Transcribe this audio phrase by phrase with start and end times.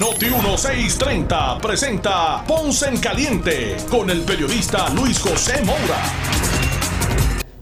[0.00, 6.02] Noti 1630 presenta Ponce en Caliente con el periodista Luis José Moura.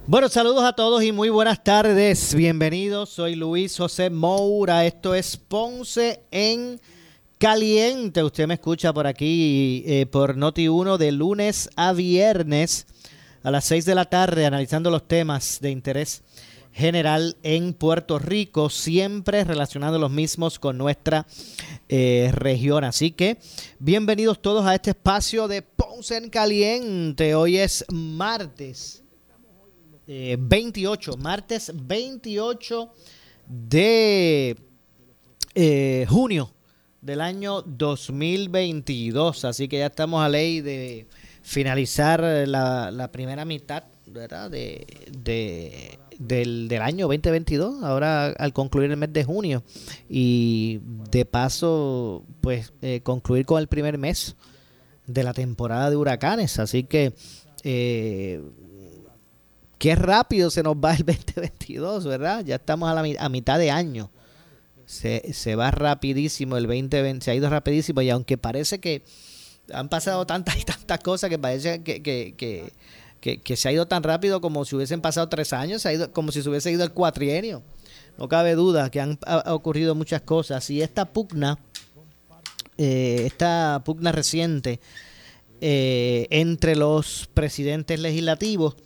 [0.06, 2.36] Bueno, saludos a todos y muy buenas tardes.
[2.36, 4.86] Bienvenidos, soy Luis José Moura.
[4.86, 6.80] Esto es Ponce en
[7.38, 8.22] Caliente.
[8.22, 12.86] Usted me escucha por aquí eh, por Noti 1 de lunes a viernes
[13.42, 16.22] a las 6 de la tarde analizando los temas de interés
[16.78, 21.26] general en Puerto Rico, siempre relacionando los mismos con nuestra
[21.88, 22.84] eh, región.
[22.84, 23.38] Así que
[23.80, 27.34] bienvenidos todos a este espacio de Ponce en Caliente.
[27.34, 29.02] Hoy es martes
[30.06, 32.92] 28, eh, martes 28
[33.48, 34.56] de
[35.56, 36.52] eh, junio
[37.00, 39.44] del año 2022.
[39.44, 41.08] Así que ya estamos a ley de
[41.42, 44.48] finalizar la, primera mitad ¿verdad?
[44.48, 44.86] de
[46.18, 49.62] del, del año 2022, ahora al concluir el mes de junio.
[50.08, 54.36] Y de paso, pues eh, concluir con el primer mes
[55.06, 56.58] de la temporada de huracanes.
[56.58, 57.14] Así que,
[57.64, 58.42] eh,
[59.78, 62.44] qué rápido se nos va el 2022, ¿verdad?
[62.44, 64.10] Ya estamos a, la, a mitad de año.
[64.86, 69.04] Se, se va rapidísimo el 2020, se ha ido rapidísimo y aunque parece que
[69.72, 72.72] han pasado tantas y tantas cosas que parece que, que que,
[73.20, 76.32] se ha ido tan rápido como si hubiesen pasado tres años, se ha ido, como
[76.32, 77.62] si se hubiese ido el cuatrienio.
[78.16, 80.68] No cabe duda que han ocurrido muchas cosas.
[80.70, 81.58] Y esta pugna,
[82.76, 84.80] eh, esta pugna reciente
[85.60, 88.76] eh, entre los presidentes legislativos,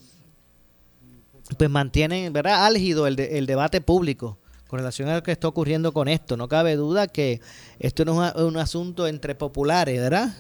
[1.56, 2.66] pues mantiene ¿verdad?
[2.66, 6.36] álgido el, el debate público con relación a lo que está ocurriendo con esto.
[6.38, 7.42] No cabe duda que
[7.78, 10.34] esto no es un asunto entre populares, ¿verdad?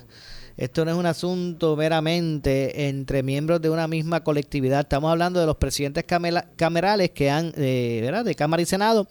[0.56, 4.80] Esto no es un asunto meramente entre miembros de una misma colectividad.
[4.80, 8.24] Estamos hablando de los presidentes camerales que han, eh, ¿verdad?
[8.24, 9.08] De Cámara y Senado,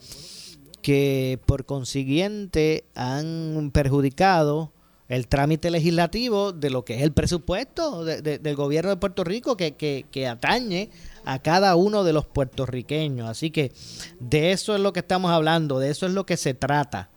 [0.82, 4.72] que por consiguiente han perjudicado
[5.08, 9.74] el trámite legislativo de lo que es el presupuesto del gobierno de Puerto Rico que,
[9.76, 10.90] que atañe
[11.26, 13.28] a cada uno de los puertorriqueños.
[13.28, 13.74] Así que
[14.22, 17.10] de eso es lo que estamos hablando, de eso es lo que se trata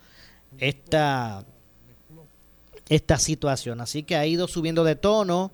[0.59, 1.45] esta
[2.89, 3.81] esta situación.
[3.81, 5.53] Así que ha ido subiendo de tono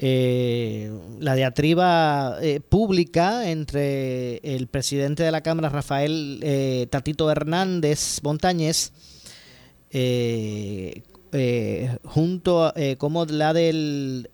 [0.00, 8.20] eh, la diatriba eh, pública entre el presidente de la Cámara, Rafael eh, Tatito Hernández
[8.22, 8.92] Montañez,
[12.04, 14.28] junto como la del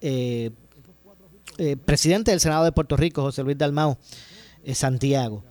[1.86, 3.96] presidente del Senado de Puerto Rico, José Luis Dalmau
[4.74, 5.44] Santiago.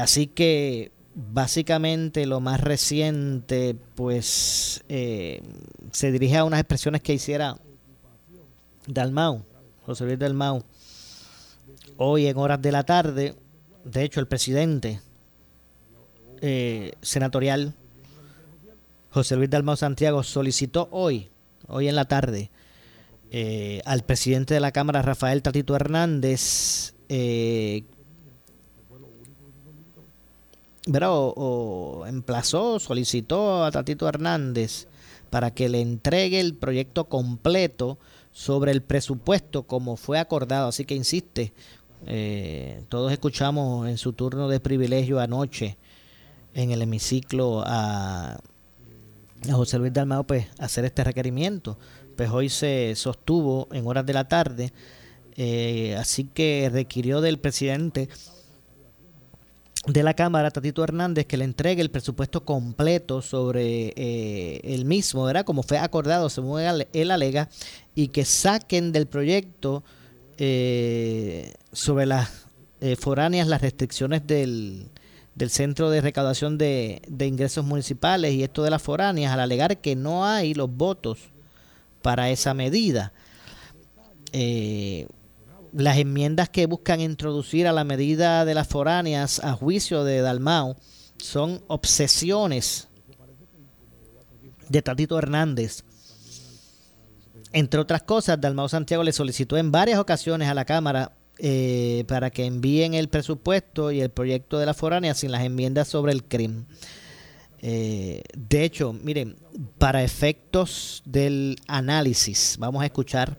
[0.00, 5.42] así que básicamente lo más reciente, pues eh,
[5.90, 7.58] se dirige a unas expresiones que hiciera
[8.86, 9.44] Dalmau,
[9.84, 10.62] José Luis Dalmau,
[11.96, 13.34] hoy en horas de la tarde.
[13.84, 15.00] De hecho, el presidente
[16.40, 17.74] eh, senatorial,
[19.10, 21.30] José Luis Dalmau Santiago, solicitó hoy,
[21.66, 22.50] hoy en la tarde,
[23.32, 27.82] eh, al presidente de la Cámara, Rafael Tatito Hernández, eh,
[30.94, 34.86] o, emplazó, solicitó a Tatito Hernández
[35.30, 37.98] para que le entregue el proyecto completo
[38.32, 40.68] sobre el presupuesto como fue acordado.
[40.68, 41.52] Así que insiste,
[42.06, 45.76] eh, todos escuchamos en su turno de privilegio anoche
[46.54, 48.38] en el hemiciclo a,
[49.48, 51.78] José Luis Dalmao pues, hacer este requerimiento.
[52.16, 54.72] Pues hoy se sostuvo en horas de la tarde,
[55.36, 58.08] eh, así que requirió del presidente
[59.86, 65.24] de la Cámara, Tatito Hernández, que le entregue el presupuesto completo sobre eh, el mismo,
[65.24, 65.44] ¿verdad?
[65.44, 67.48] Como fue acordado, según él alega,
[67.94, 69.84] y que saquen del proyecto
[70.36, 72.46] eh, sobre las
[72.80, 74.86] eh, foráneas las restricciones del,
[75.34, 79.78] del Centro de Recaudación de, de, Ingresos Municipales y esto de las foráneas, al alegar
[79.78, 81.18] que no hay los votos
[82.02, 83.12] para esa medida.
[84.32, 85.08] Eh,
[85.72, 90.76] las enmiendas que buscan introducir a la medida de las foráneas a juicio de Dalmau
[91.18, 92.88] son obsesiones
[94.68, 95.84] de Tatito Hernández.
[97.52, 102.30] Entre otras cosas, Dalmau Santiago le solicitó en varias ocasiones a la Cámara eh, para
[102.30, 106.24] que envíen el presupuesto y el proyecto de la foránea sin las enmiendas sobre el
[106.24, 106.66] crimen.
[107.60, 109.36] Eh, de hecho, miren,
[109.78, 113.38] para efectos del análisis, vamos a escuchar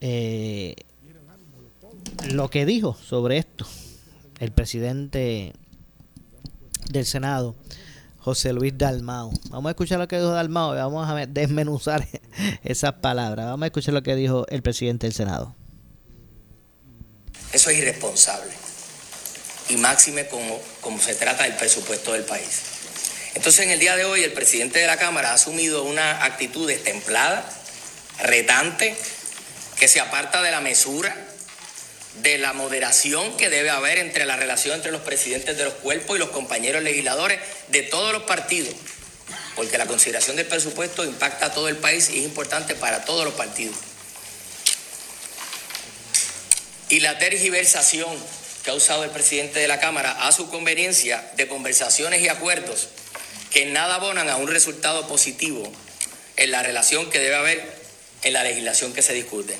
[0.00, 0.74] eh,
[2.32, 3.66] lo que dijo sobre esto
[4.40, 5.52] el presidente
[6.90, 7.56] del Senado,
[8.18, 9.32] José Luis Dalmao.
[9.50, 12.06] Vamos a escuchar lo que dijo Dalmao y vamos a desmenuzar
[12.64, 13.46] esas palabras.
[13.46, 15.54] Vamos a escuchar lo que dijo el presidente del Senado.
[17.52, 18.52] Eso es irresponsable.
[19.70, 22.62] Y máxime como, como se trata del presupuesto del país.
[23.34, 26.66] Entonces en el día de hoy el presidente de la Cámara ha asumido una actitud
[26.66, 27.48] destemplada,
[28.22, 28.96] retante,
[29.78, 31.14] que se aparta de la mesura,
[32.22, 36.16] de la moderación que debe haber entre la relación entre los presidentes de los cuerpos
[36.16, 37.38] y los compañeros legisladores
[37.68, 38.74] de todos los partidos,
[39.56, 43.24] porque la consideración del presupuesto impacta a todo el país y es importante para todos
[43.24, 43.76] los partidos.
[46.90, 48.08] Y la tergiversación
[48.64, 52.88] que ha usado el presidente de la Cámara a su conveniencia de conversaciones y acuerdos
[53.50, 55.70] que nada abonan a un resultado positivo
[56.36, 57.78] en la relación que debe haber
[58.22, 59.56] en la legislación que se discute.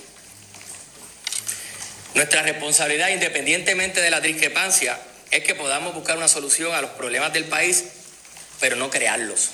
[2.18, 4.98] Nuestra responsabilidad, independientemente de la discrepancia,
[5.30, 7.84] es que podamos buscar una solución a los problemas del país,
[8.58, 9.50] pero no crearlos.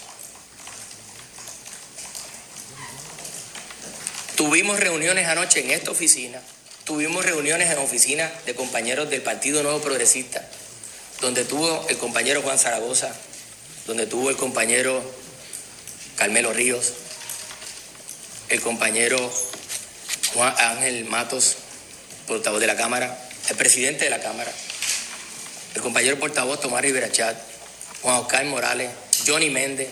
[4.34, 6.40] Tuvimos reuniones anoche en esta oficina,
[6.84, 10.49] tuvimos reuniones en oficinas de compañeros del Partido Nuevo Progresista,
[11.20, 13.14] donde tuvo el compañero Juan Zaragoza,
[13.87, 15.05] donde tuvo el compañero
[16.17, 16.94] Carmelo Ríos,
[18.49, 19.19] el compañero
[20.32, 21.58] Juan Ángel Matos,
[22.26, 23.17] portavoz de la Cámara,
[23.49, 24.53] el presidente de la Cámara,
[25.75, 27.37] el compañero portavoz Tomás Rivera Chat,
[28.03, 28.91] Juan Oscar Morales,
[29.26, 29.88] Johnny Méndez,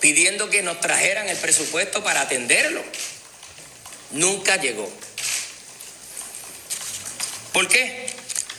[0.00, 2.82] pidiendo que nos trajeran el presupuesto para atenderlo.
[4.12, 4.90] Nunca llegó.
[7.52, 8.08] ¿Por qué?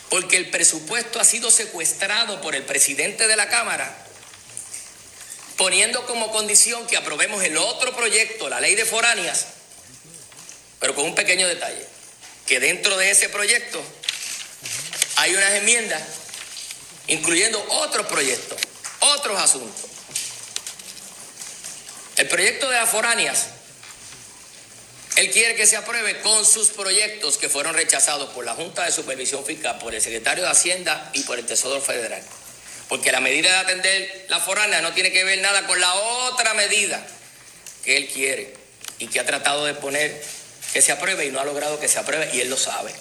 [0.08, 4.06] Porque el presupuesto ha sido secuestrado por el presidente de la Cámara,
[5.56, 9.46] poniendo como condición que aprobemos el otro proyecto, la ley de foráneas,
[10.80, 11.91] pero con un pequeño detalle
[12.52, 13.82] que dentro de ese proyecto
[15.16, 16.02] hay unas enmiendas
[17.06, 18.60] incluyendo otros proyectos,
[19.00, 19.90] otros asuntos.
[22.18, 23.46] El proyecto de las foráneas,
[25.16, 28.92] él quiere que se apruebe con sus proyectos que fueron rechazados por la Junta de
[28.92, 32.22] Supervisión Fiscal, por el secretario de Hacienda y por el Tesoro Federal.
[32.90, 36.52] Porque la medida de atender la foránea no tiene que ver nada con la otra
[36.52, 37.02] medida
[37.82, 38.54] que él quiere
[38.98, 40.22] y que ha tratado de poner
[40.72, 42.92] que se apruebe y no ha logrado que se apruebe y él lo sabe.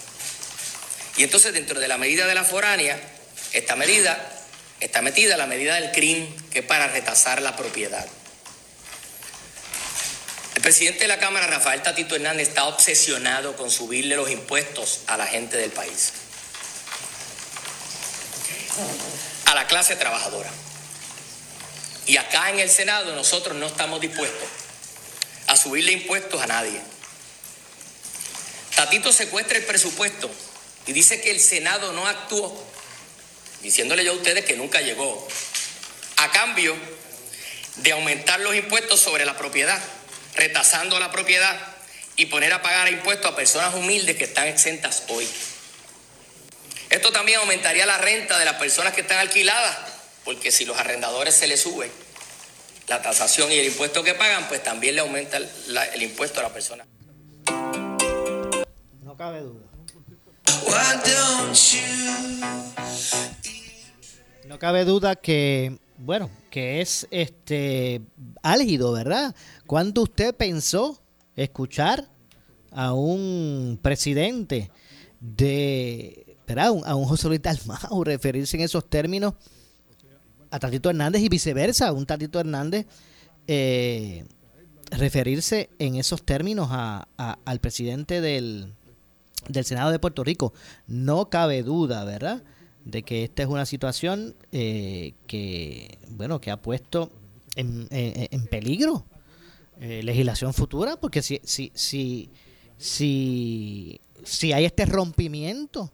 [1.18, 3.00] Y entonces dentro de la medida de la foránea,
[3.54, 4.18] esta medida
[4.80, 8.06] está metida la medida del crimen que es para retasar la propiedad.
[10.56, 15.18] El presidente de la Cámara, Rafael Tatito Hernández, está obsesionado con subirle los impuestos a
[15.18, 16.14] la gente del país,
[19.46, 20.50] a la clase trabajadora.
[22.06, 24.50] Y acá en el Senado nosotros no estamos dispuestos
[25.48, 26.82] a subirle impuestos a nadie.
[28.76, 30.30] Tatito secuestra el presupuesto
[30.88, 32.66] y dice que el Senado no actuó,
[33.62, 35.28] diciéndole yo a ustedes que nunca llegó,
[36.18, 36.76] a cambio
[37.78, 39.82] de aumentar los impuestos sobre la propiedad,
[40.36, 41.60] retasando la propiedad
[42.16, 45.28] y poner a pagar impuestos a personas humildes que están exentas hoy.
[46.90, 49.78] Esto también aumentaría la renta de las personas que están alquiladas,
[50.26, 51.90] porque si los arrendadores se les sube
[52.88, 56.54] la tasación y el impuesto que pagan, pues también le aumenta el impuesto a la
[56.54, 56.86] persona
[59.22, 59.62] cabe duda.
[64.48, 68.02] No cabe duda que, bueno, que es este
[68.42, 69.36] álgido, ¿verdad?
[69.68, 71.00] ¿Cuándo usted pensó
[71.36, 72.10] escuchar
[72.72, 74.72] a un presidente
[75.20, 76.74] de, ¿verdad?
[76.84, 79.36] A un José Luis Dalmau referirse en esos términos
[80.50, 82.88] a Tatito Hernández y viceversa, un Tatito Hernández
[83.46, 84.26] eh,
[84.90, 87.08] referirse en esos términos a,
[87.46, 88.74] al presidente del,
[89.48, 90.54] del Senado de Puerto Rico.
[90.88, 92.44] No cabe duda, ¿verdad?,
[92.86, 97.12] de que esta es una situación eh, que, bueno, que ha puesto
[97.56, 99.06] en, en, peligro
[99.80, 102.30] eh, legislación futura, porque si, si, si,
[102.78, 105.92] si, si hay este rompimiento,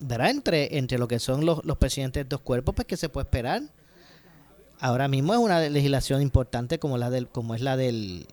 [0.00, 3.08] ¿verdad?, entre, entre lo que son los, los presidentes de dos cuerpos, pues que se
[3.08, 3.62] puede esperar.
[4.78, 8.26] Ahora mismo es una legislación importante como la del, como es la del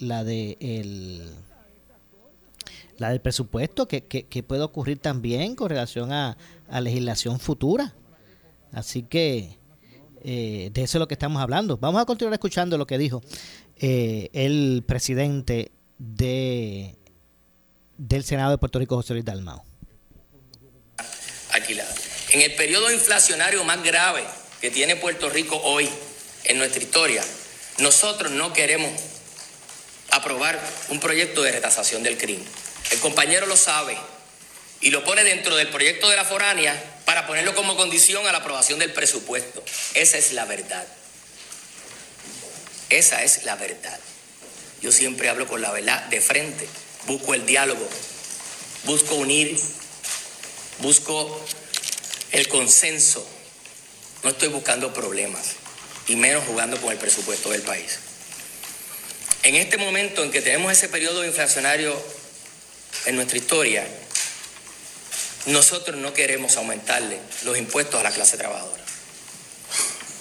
[0.00, 1.30] la de el,
[2.98, 6.36] la del presupuesto que, que, puede ocurrir también con relación a,
[6.68, 7.94] a legislación futura.
[8.72, 9.58] Así que
[10.24, 11.76] eh, de eso es lo que estamos hablando.
[11.78, 13.22] Vamos a continuar escuchando lo que dijo
[13.76, 16.94] eh, el presidente de
[17.96, 19.64] del Senado de Puerto Rico, José Luis Dalmao.
[21.52, 21.92] Alquilada.
[22.32, 24.22] En el periodo inflacionario más grave
[24.60, 25.88] que tiene Puerto Rico hoy
[26.44, 27.24] en nuestra historia,
[27.80, 28.92] nosotros no queremos
[30.18, 32.46] aprobar un proyecto de retasación del crimen.
[32.90, 33.96] El compañero lo sabe
[34.80, 38.38] y lo pone dentro del proyecto de la foránea para ponerlo como condición a la
[38.38, 39.62] aprobación del presupuesto.
[39.94, 40.86] Esa es la verdad.
[42.88, 43.98] Esa es la verdad.
[44.80, 46.68] Yo siempre hablo con la verdad de frente,
[47.06, 47.88] busco el diálogo,
[48.84, 49.58] busco unir,
[50.78, 51.44] busco
[52.30, 53.26] el consenso.
[54.22, 55.56] No estoy buscando problemas
[56.06, 57.98] y menos jugando con el presupuesto del país.
[59.42, 61.96] En este momento en que tenemos ese periodo inflacionario
[63.06, 63.86] en nuestra historia,
[65.46, 68.82] nosotros no queremos aumentarle los impuestos a la clase trabajadora.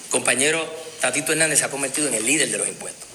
[0.10, 0.66] Compañero
[1.02, 3.08] Tatito Hernández se ha convertido en el líder de los impuestos.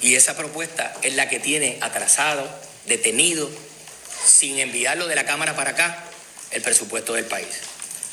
[0.00, 2.48] Y esa propuesta es la que tiene atrasado,
[2.86, 3.50] detenido,
[4.26, 6.04] sin enviarlo de la Cámara para acá,
[6.50, 7.46] el presupuesto del país.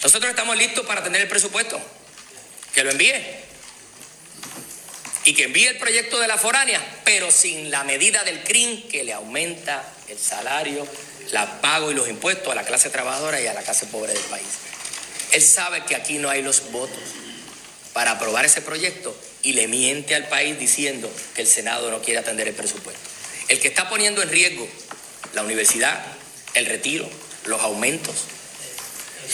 [0.04, 1.80] Nosotros estamos listos para tener el presupuesto.
[2.74, 3.14] Que lo envíe.
[5.26, 9.04] Y que envíe el proyecto de la foránea, pero sin la medida del CRIM que
[9.04, 10.88] le aumenta el salario,
[11.32, 14.24] la pago y los impuestos a la clase trabajadora y a la clase pobre del
[14.24, 14.48] país.
[15.32, 16.98] Él sabe que aquí no hay los votos
[17.94, 22.20] para aprobar ese proyecto y le miente al país diciendo que el Senado no quiere
[22.20, 23.02] atender el presupuesto.
[23.48, 24.68] El que está poniendo en riesgo
[25.34, 26.04] la universidad,
[26.54, 27.08] el retiro,
[27.46, 28.16] los aumentos,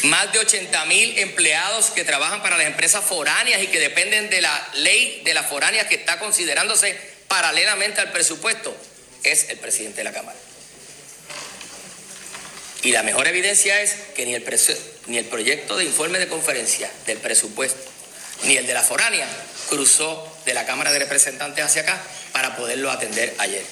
[0.04, 4.42] más de 80 mil empleados que trabajan para las empresas foráneas y que dependen de
[4.42, 8.76] la ley de las foráneas que está considerándose paralelamente al presupuesto,
[9.24, 10.38] es el presidente de la Cámara.
[12.84, 14.46] Y la mejor evidencia es que ni el,
[15.08, 17.92] ni el proyecto de informe de conferencia del presupuesto,
[18.44, 19.28] ni el de la foránea,
[19.70, 22.00] cruzó de la Cámara de Representantes hacia acá
[22.32, 23.64] para poderlo atender ayer.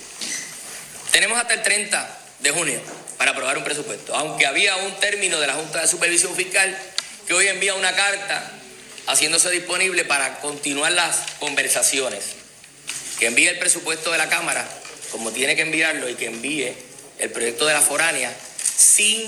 [1.12, 2.82] Tenemos hasta el 30 de junio
[3.24, 6.78] para aprobar un presupuesto, aunque había un término de la Junta de Supervisión Fiscal
[7.26, 8.52] que hoy envía una carta
[9.08, 12.36] haciéndose disponible para continuar las conversaciones,
[13.18, 14.68] que envíe el presupuesto de la Cámara
[15.10, 16.74] como tiene que enviarlo y que envíe
[17.18, 18.36] el proyecto de la foránea
[18.76, 19.22] sin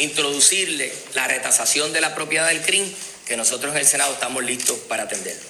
[0.00, 2.84] introducirle la retasación de la propiedad del CRIM,
[3.28, 5.48] que nosotros en el Senado estamos listos para atenderlo.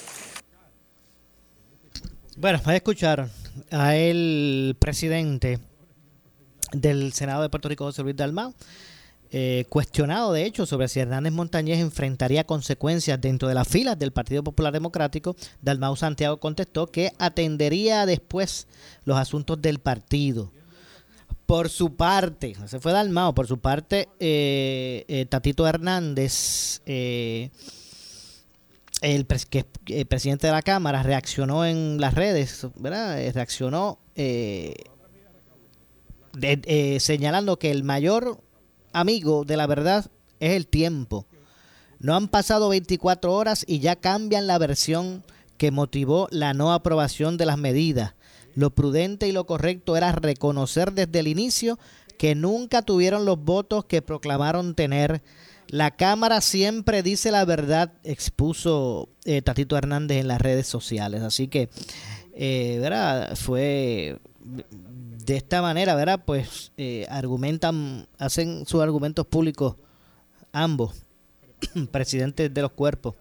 [2.35, 3.31] Bueno, a escucharon
[3.71, 5.57] a el presidente
[6.71, 8.53] del Senado de Puerto Rico, José Luis Dalmau,
[9.31, 14.13] eh, cuestionado de hecho sobre si Hernández Montañez enfrentaría consecuencias dentro de las filas del
[14.13, 18.67] Partido Popular Democrático, Dalmau Santiago contestó que atendería después
[19.03, 20.51] los asuntos del partido.
[21.45, 27.51] Por su parte, se fue Dalmao, por su parte, eh, eh, Tatito Hernández, el
[29.25, 33.19] presidente de la Cámara, reaccionó en las redes, ¿verdad?
[33.33, 33.99] Reaccionó
[36.99, 38.41] señalando que el mayor
[38.93, 41.25] amigo de la verdad es el tiempo.
[41.99, 45.23] No han pasado 24 horas y ya cambian la versión
[45.57, 48.13] que motivó la no aprobación de las medidas.
[48.53, 51.79] Lo prudente y lo correcto era reconocer desde el inicio
[52.17, 55.21] que nunca tuvieron los votos que proclamaron tener.
[55.67, 61.21] La Cámara siempre dice la verdad, expuso eh, Tatito Hernández en las redes sociales.
[61.21, 61.69] Así que,
[62.33, 63.35] eh, ¿verdad?
[63.35, 64.19] Fue
[65.25, 66.21] de esta manera, ¿verdad?
[66.23, 69.75] Pues eh, argumentan, hacen sus argumentos públicos
[70.51, 70.95] ambos,
[71.91, 73.15] presidentes de los cuerpos,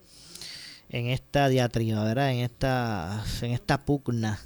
[0.91, 2.33] en esta diatriba, ¿verdad?
[2.33, 4.39] En esta, en esta pugna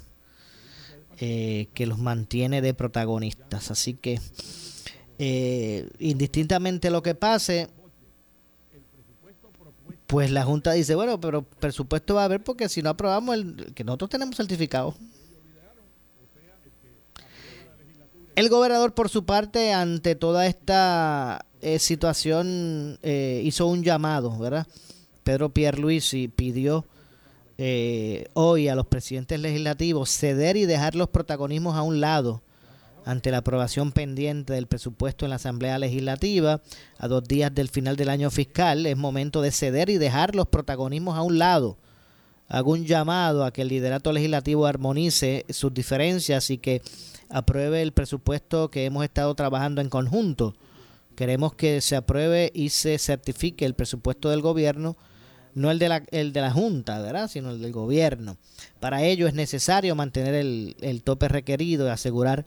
[1.19, 3.71] eh, que los mantiene de protagonistas.
[3.71, 4.19] Así que,
[5.17, 7.67] eh, indistintamente lo que pase,
[10.07, 13.73] pues la Junta dice, bueno, pero presupuesto va a haber porque si no aprobamos el
[13.75, 14.95] que nosotros tenemos certificado.
[18.39, 24.65] El gobernador, por su parte, ante toda esta eh, situación, hizo un llamado, ¿verdad?
[25.23, 26.85] Pedro Pierluisi pidió
[27.59, 32.41] eh, hoy a los presidentes legislativos ceder y dejar los protagonismos a un lado
[33.03, 36.61] ante la aprobación pendiente del presupuesto en la Asamblea Legislativa
[36.97, 38.85] a dos días del final del año fiscal.
[38.85, 41.77] Es momento de ceder y dejar los protagonismos a un lado.
[42.49, 46.81] Hago un llamado a que el liderato legislativo armonice sus diferencias y que
[47.29, 50.55] apruebe el presupuesto que hemos estado trabajando en conjunto.
[51.15, 54.97] Queremos que se apruebe y se certifique el presupuesto del gobierno
[55.55, 57.27] no el de la, el de la Junta, ¿verdad?
[57.27, 58.37] sino el del gobierno.
[58.79, 62.45] Para ello es necesario mantener el, el tope requerido y asegurar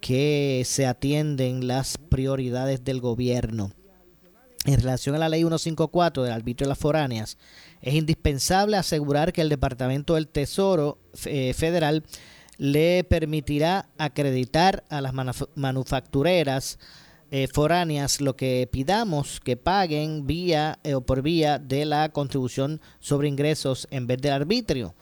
[0.00, 3.72] que se atienden las prioridades del gobierno.
[4.66, 7.36] En relación a la ley 154 del arbitrio de las foráneas,
[7.84, 12.02] es indispensable asegurar que el Departamento del Tesoro eh, Federal
[12.56, 15.12] le permitirá acreditar a las
[15.54, 16.78] manufactureras
[17.30, 22.80] eh, foráneas lo que pidamos que paguen vía eh, o por vía de la contribución
[23.00, 24.94] sobre ingresos en vez del arbitrio.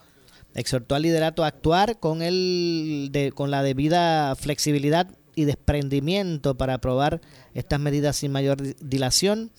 [0.54, 6.74] Exhortó al liderato a actuar con, el, de, con la debida flexibilidad y desprendimiento para
[6.74, 7.20] aprobar
[7.54, 9.52] estas medidas sin mayor dilación.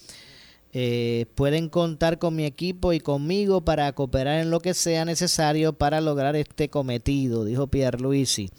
[0.75, 5.73] Eh, pueden contar con mi equipo y conmigo para cooperar en lo que sea necesario
[5.73, 8.49] para lograr este cometido, dijo Pierre Luisi.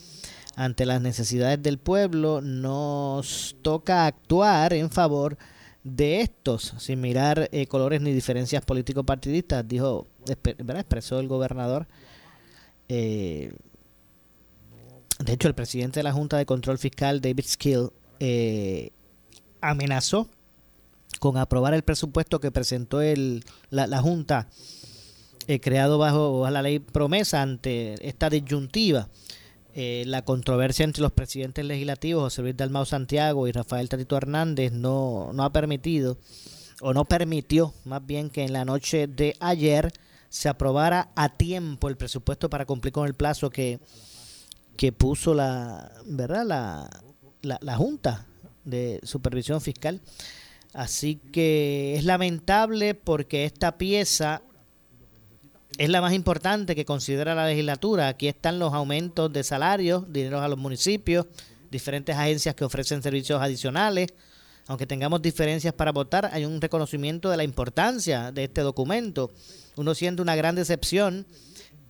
[0.57, 5.37] Ante las necesidades del pueblo, nos toca actuar en favor
[5.83, 11.89] de estos, sin mirar eh, colores ni diferencias político-partidistas, dijo, expresó el gobernador.
[12.89, 13.53] Eh,
[15.19, 17.91] de hecho, el presidente de la Junta de Control Fiscal, David Skill,
[18.21, 18.91] eh,
[19.61, 20.29] amenazó
[21.21, 24.49] con aprobar el presupuesto que presentó el, la, Junta,
[25.47, 29.09] eh, creado bajo, la ley promesa ante esta disyuntiva.
[29.77, 34.71] Eh, la controversia entre los presidentes legislativos, José Luis Dalmau Santiago y Rafael Tatito Hernández,
[34.71, 36.17] no, no ha permitido,
[36.81, 39.93] o no permitió más bien que en la noche de ayer
[40.29, 43.81] se aprobara a tiempo el presupuesto para cumplir con el plazo que
[44.77, 46.45] que puso la, ¿verdad?
[47.43, 48.27] La, la, Junta
[48.65, 50.01] de Supervisión Fiscal.
[50.75, 54.43] Así que es lamentable porque esta pieza
[55.79, 58.09] es la más importante que considera la legislatura.
[58.09, 61.27] Aquí están los aumentos de salarios, dinero a los municipios,
[61.71, 64.13] diferentes agencias que ofrecen servicios adicionales.
[64.67, 69.31] Aunque tengamos diferencias para votar, hay un reconocimiento de la importancia de este documento.
[69.77, 71.27] Uno siente una gran decepción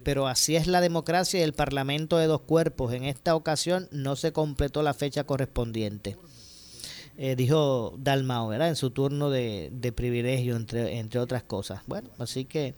[0.05, 2.93] pero así es la democracia y el Parlamento de dos cuerpos.
[2.93, 6.17] En esta ocasión no se completó la fecha correspondiente.
[7.16, 8.68] Eh, dijo Dalmao, ¿verdad?
[8.68, 11.83] En su turno de, privilegio, entre, entre otras cosas.
[11.87, 12.75] Bueno, así que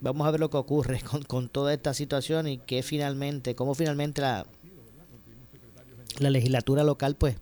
[0.00, 4.22] vamos a ver lo que ocurre con, toda esta situación y que finalmente, cómo finalmente
[4.22, 4.46] la,
[6.18, 7.36] la legislatura local, pues,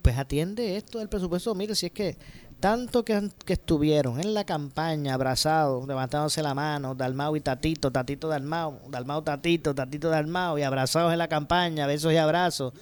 [0.00, 1.54] pues atiende esto del presupuesto.
[1.54, 2.16] Mire, si es que
[2.58, 8.28] tanto que, que, estuvieron en la campaña abrazados, levantándose la mano, Dalmao y Tatito, Tatito
[8.28, 12.72] Dalmao, Dalmao Tatito, Tatito Dalmao, y abrazados en la campaña, besos y abrazos,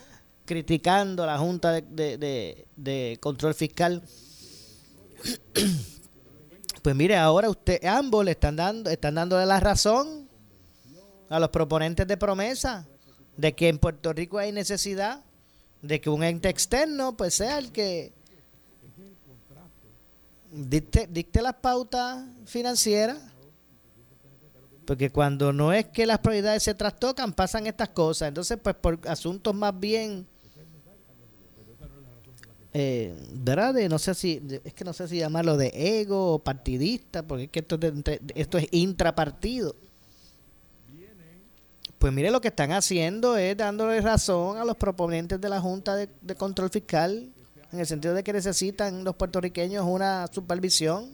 [0.44, 4.02] criticando a la Junta de, de, Control Fiscal.
[6.82, 10.28] Pues mire, ahora usted, ambos le están dando, están dándole la razón
[11.30, 12.86] a los proponentes de promesa
[13.38, 15.24] de que en Puerto Rico hay necesidad
[15.80, 18.12] de que un ente externo pues sea el que
[20.52, 23.18] dicte, dicte las pautas financieras.
[24.86, 28.28] Porque cuando no es que las prioridades se trastocan, pasan estas cosas.
[28.28, 30.26] Entonces, pues por asuntos más bien,
[32.74, 33.72] eh, ¿verdad?
[33.72, 37.44] De, no sé si, es que no sé si llamarlo de ego o partidista, porque
[37.44, 37.78] es que esto,
[38.34, 39.76] esto es intrapartido.
[41.98, 45.96] Pues mire, lo que están haciendo es dándole razón a los proponentes de la Junta
[45.96, 47.30] de Control Fiscal
[47.74, 51.10] en el sentido de que necesitan los puertorriqueños una supervisión.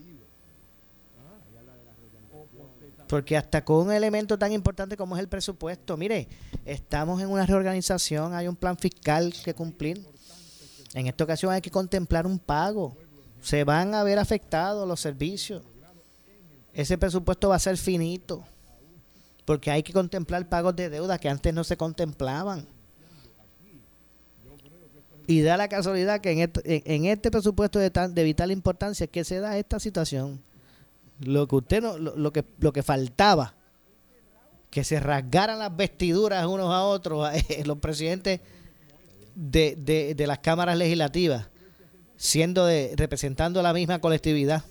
[3.08, 6.28] Porque hasta con un elemento tan importante como es el presupuesto, mire,
[6.64, 10.04] estamos en una reorganización, hay un plan fiscal que cumplir.
[10.94, 12.96] En esta ocasión hay que contemplar un pago.
[13.40, 15.62] Se van a ver afectados los servicios.
[16.72, 18.44] Ese presupuesto va a ser finito.
[19.44, 22.66] Porque hay que contemplar pagos de deuda que antes no se contemplaban.
[25.26, 29.06] Y da la casualidad que en este, en este presupuesto de, tan, de vital importancia
[29.06, 30.42] que se da esta situación.
[31.20, 33.54] Lo que usted no, lo, que lo que faltaba,
[34.70, 38.40] que se rasgaran las vestiduras unos a otros eh, los presidentes
[39.34, 41.48] de, de, de, las cámaras legislativas,
[42.16, 44.64] siendo de, representando la misma colectividad.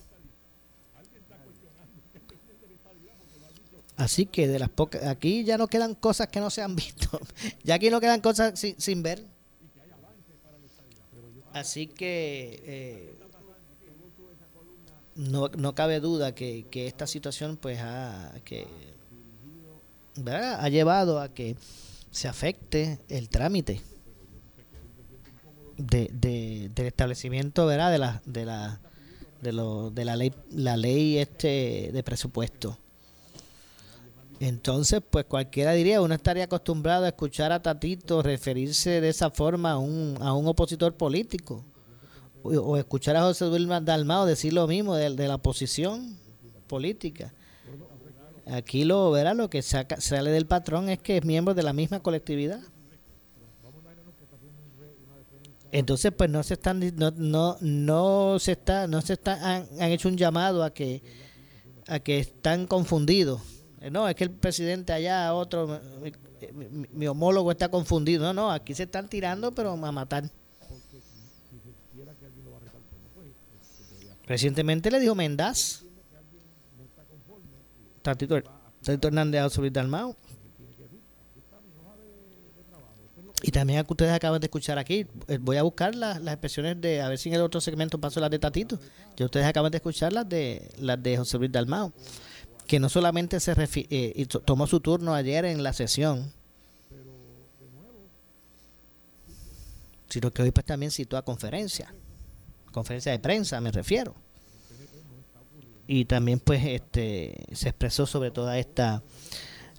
[3.95, 7.19] Así que de las pocas, aquí ya no quedan cosas que no se han visto.
[7.63, 9.25] ya aquí no quedan cosas sin, sin ver.
[11.51, 13.19] Así que eh,
[15.15, 18.67] no, no cabe duda que, esta situación pues ha, que,
[20.25, 21.57] ha llevado a que
[22.11, 23.81] se afecte el trámite
[25.79, 27.91] de, de, del establecimiento ¿verdad?
[27.91, 28.79] de la de la
[29.41, 32.77] de, lo, de la ley la ley este de presupuesto
[34.39, 39.71] entonces, pues cualquiera diría, uno estaría acostumbrado a escuchar a Tatito referirse de esa forma
[39.71, 41.65] a un, a un opositor político.
[42.41, 46.17] O, escuchar a José Luis Dalmao decir lo mismo de, la oposición
[46.67, 47.33] política.
[48.45, 51.73] Aquí lo verá lo que saca, sale del patrón es que es miembro de la
[51.73, 52.61] misma colectividad.
[55.71, 59.91] Entonces, pues no se están no no no se está no se está han, han
[59.91, 61.03] hecho un llamado a que
[61.87, 63.41] a que están confundidos
[63.81, 65.79] eh, no, es que el presidente allá, otro,
[66.91, 68.25] mi, homólogo está confundido.
[68.25, 70.29] No, no, aquí se están tirando, pero a matar.
[74.25, 75.85] Recientemente le dijo Mendaz.
[78.01, 78.41] Tantito.
[78.81, 80.15] Tatito Hernández a subir Dalmao.
[83.41, 87.01] Y también que ustedes acaban de escuchar aquí, eh, voy a buscar las, expresiones de,
[87.01, 88.77] a ver si en el otro segmento paso las de Tatito.
[89.15, 91.93] Ya ustedes acaban de escuchar las de las de José Luis Dalmao,
[92.67, 96.33] que no solamente se eh, tomó su turno ayer en la sesión,
[100.09, 101.93] sino que hoy pues también citó a conferencia,
[102.73, 104.15] conferencia de prensa me refiero.
[105.87, 109.01] Y también pues este se expresó sobre toda esta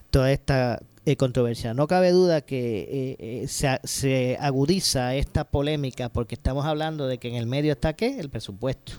[0.09, 1.73] toda esta eh, controversia.
[1.73, 7.17] No cabe duda que eh, eh, se, se, agudiza esta polémica porque estamos hablando de
[7.17, 8.19] que en el medio está qué?
[8.19, 8.93] El presupuesto.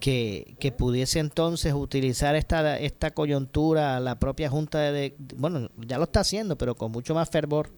[0.00, 6.04] Que, que pudiese entonces utilizar esta, esta coyuntura la propia Junta de, Bueno, ya lo
[6.04, 7.70] está haciendo, pero con mucho más fervor.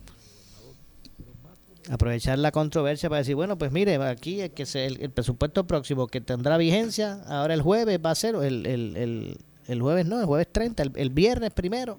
[1.89, 6.09] Aprovechar la controversia para decir, bueno, pues mire, aquí es que el, el, presupuesto próximo
[6.09, 9.37] que tendrá vigencia, ahora el jueves va a ser el, el el
[9.81, 11.99] jueves no, el jueves 30, el, viernes primero.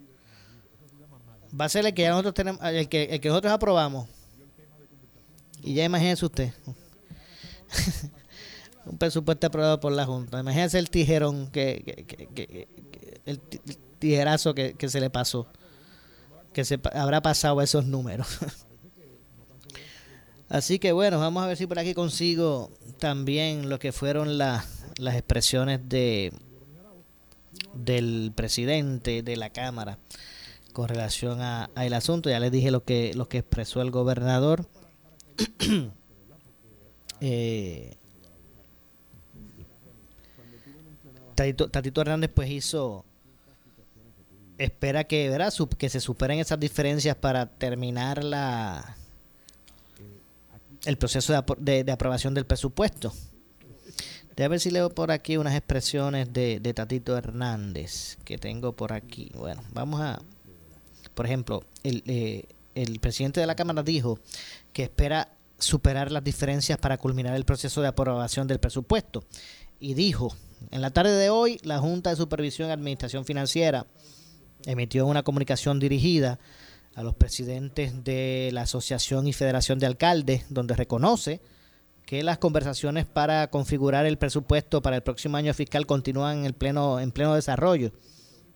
[1.59, 4.07] Va a ser el que nosotros tenemos, el que, el que nosotros aprobamos.
[5.61, 6.53] Y ya imagínese usted.
[8.85, 10.39] un presupuesto aprobado por la Junta.
[10.39, 12.67] Imagínese el tijerón que, que,
[13.25, 13.39] el
[13.99, 15.47] tijerazo que, se le pasó.
[16.53, 18.27] Que se habrá pasado esos números.
[20.49, 24.65] Así que bueno, vamos a ver si por aquí consigo también lo que fueron las
[24.97, 26.31] expresiones de
[27.77, 29.97] del presidente de la Cámara
[30.73, 32.29] con relación a, el asunto.
[32.29, 34.67] Ya les dije lo que, lo que expresó el gobernador.
[37.21, 37.95] eh,
[41.35, 43.05] Tatito, Hernández pues hizo
[44.57, 48.97] espera que verá que se superen esas diferencias para terminar la
[50.85, 53.13] el proceso de aprobación del presupuesto
[54.37, 59.31] Déjame ver si leo por aquí unas expresiones de, Tatito Hernández que tengo por aquí.
[59.33, 60.21] Bueno, vamos a...
[61.15, 62.43] Por ejemplo, el, eh,
[62.75, 64.19] el presidente de la Cámara dijo
[64.73, 69.23] que espera superar las diferencias para culminar el proceso de aprobación del presupuesto.
[69.79, 70.31] Y dijo,
[70.69, 73.87] en la tarde de hoy, la Junta de Supervisión y Administración Financiera
[74.67, 76.37] emitió una comunicación dirigida
[76.93, 81.41] a los presidentes de la Asociación y Federación de Alcaldes, donde reconoce
[82.07, 86.53] que las conversaciones para configurar el presupuesto para el próximo año fiscal continúan en el
[86.53, 87.91] pleno en pleno desarrollo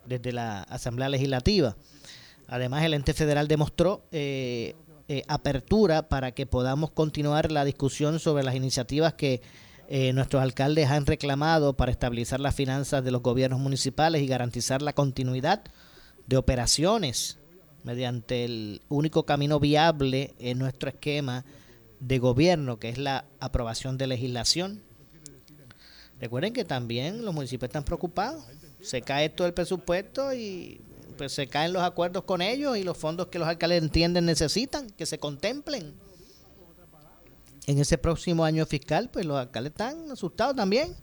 [0.05, 1.75] desde la Asamblea Legislativa.
[2.47, 4.75] Además, el ente federal demostró eh,
[5.09, 9.41] eh, apertura para que podamos continuar la discusión sobre las iniciativas que
[9.89, 14.81] eh, nuestros alcaldes han reclamado para estabilizar las finanzas de los gobiernos municipales y garantizar
[14.81, 15.61] la continuidad
[16.25, 17.37] de operaciones
[17.83, 21.43] mediante el único camino viable en nuestro esquema
[22.01, 24.81] de gobierno, que es la aprobación de legislación.
[26.19, 28.43] Recuerden que también los municipios están preocupados.
[28.81, 30.81] Se cae todo el presupuesto y
[31.17, 34.89] pues se caen los acuerdos con ellos y los fondos que los alcaldes entienden necesitan,
[34.89, 35.93] que se contemplen.
[37.67, 40.95] En ese próximo año fiscal, pues los alcaldes están asustados también.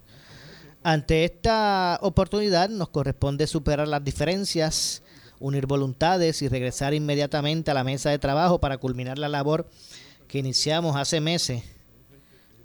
[0.83, 5.03] Ante esta oportunidad nos corresponde superar las diferencias,
[5.39, 9.69] unir voluntades y regresar inmediatamente a la mesa de trabajo para culminar la labor
[10.29, 11.62] que iniciamos hace meses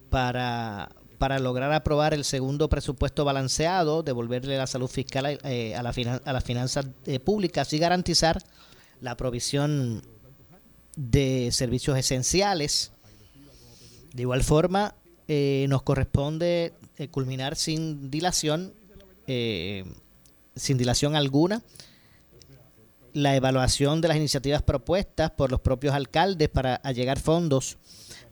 [0.09, 5.93] para, para lograr aprobar el segundo presupuesto balanceado, devolverle la salud fiscal eh, a, la
[6.25, 8.43] a las finanzas eh, públicas y garantizar
[8.99, 10.03] la provisión
[10.95, 12.91] de servicios esenciales.
[14.13, 14.93] De igual forma,
[15.27, 16.73] eh, nos corresponde
[17.09, 18.73] culminar sin dilación,
[19.25, 21.63] sin dilación alguna,
[23.13, 27.77] la evaluación de las iniciativas propuestas por los propios alcaldes para allegar fondos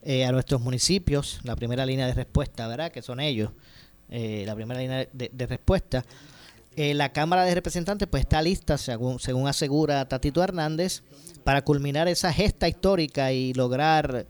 [0.04, 2.92] eh, a nuestros municipios, la primera línea de respuesta, ¿verdad?
[2.92, 3.52] Que son ellos,
[4.10, 6.04] eh, la primera línea de, respuesta.
[6.76, 11.04] Eh, la Cámara de Representantes pues está lista, según, según asegura Tatito Hernández,
[11.44, 14.26] para culminar esa gesta histórica y lograr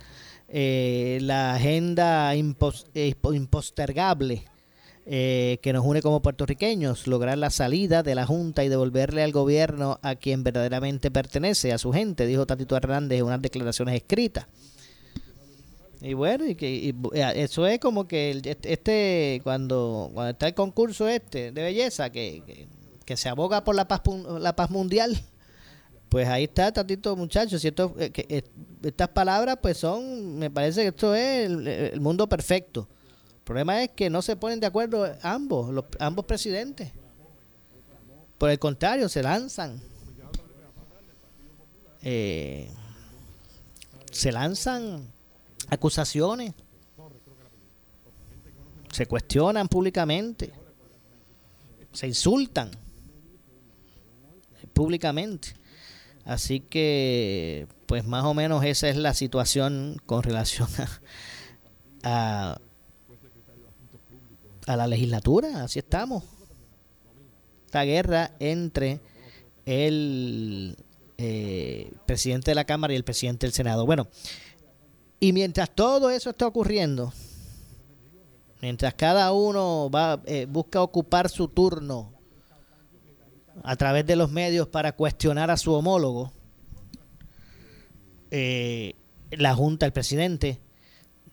[0.53, 4.43] la agenda impostergable
[5.07, 9.31] eh, que nos une como puertorriqueños, lograr la salida de la Junta y devolverle al
[9.31, 14.45] gobierno a quien verdaderamente pertenece, a su gente, dijo Tatito Hernández en unas declaraciones escritas.
[16.01, 20.53] Y bueno, y que eh, eso es como que este, este, cuando, cuando está el
[20.53, 22.67] concurso este de belleza, que,
[23.03, 24.01] que, se aboga por la paz,
[24.39, 25.19] la paz mundial,
[26.09, 27.65] pues ahí está, Tatito muchachos.
[27.65, 28.43] Eh, que,
[28.83, 32.87] estas palabras pues son, me parece que esto es el mundo perfecto
[33.51, 36.89] problema es que no se ponen de acuerdo ambos, los, ambos presidentes.
[38.37, 39.81] Por el contrario, se lanzan.
[42.01, 42.69] Eh,
[44.09, 45.05] se lanzan
[45.67, 46.53] acusaciones.
[48.93, 50.53] Se cuestionan públicamente.
[51.91, 52.71] se insultan
[54.71, 55.49] públicamente.
[56.23, 60.69] Así que, pues más o menos esa es la situación con relación
[62.03, 62.57] a,
[64.65, 65.63] la legislatura.
[65.63, 66.23] Así estamos.
[67.65, 68.99] Esta guerra entre
[69.65, 70.75] el
[71.17, 73.85] eh, presidente de la Cámara y el presidente del Senado.
[73.85, 74.07] Bueno,
[75.19, 77.13] y mientras todo eso está ocurriendo,
[78.61, 82.11] mientras cada uno va eh, busca ocupar su turno
[83.63, 86.31] a través de los medios para cuestionar a su homólogo,
[88.31, 88.95] eh,
[89.29, 90.59] la Junta, el presidente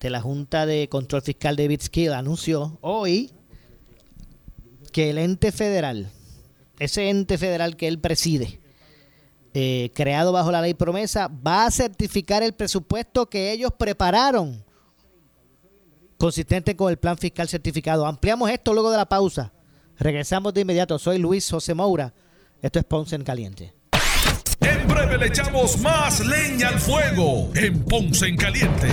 [0.00, 3.32] de la Junta de Control Fiscal, David Skill, anunció hoy
[4.92, 6.10] que el ente federal,
[6.78, 8.60] ese ente federal que él preside,
[9.54, 14.64] eh, creado bajo la ley promesa, va a certificar el presupuesto que ellos prepararon,
[16.16, 18.06] consistente con el plan fiscal certificado.
[18.06, 19.52] Ampliamos esto luego de la pausa.
[19.98, 20.98] Regresamos de inmediato.
[20.98, 22.12] Soy Luis José Moura.
[22.62, 23.74] Esto es Ponce en Caliente.
[24.60, 28.88] En breve le echamos más leña al fuego en Ponce en Caliente.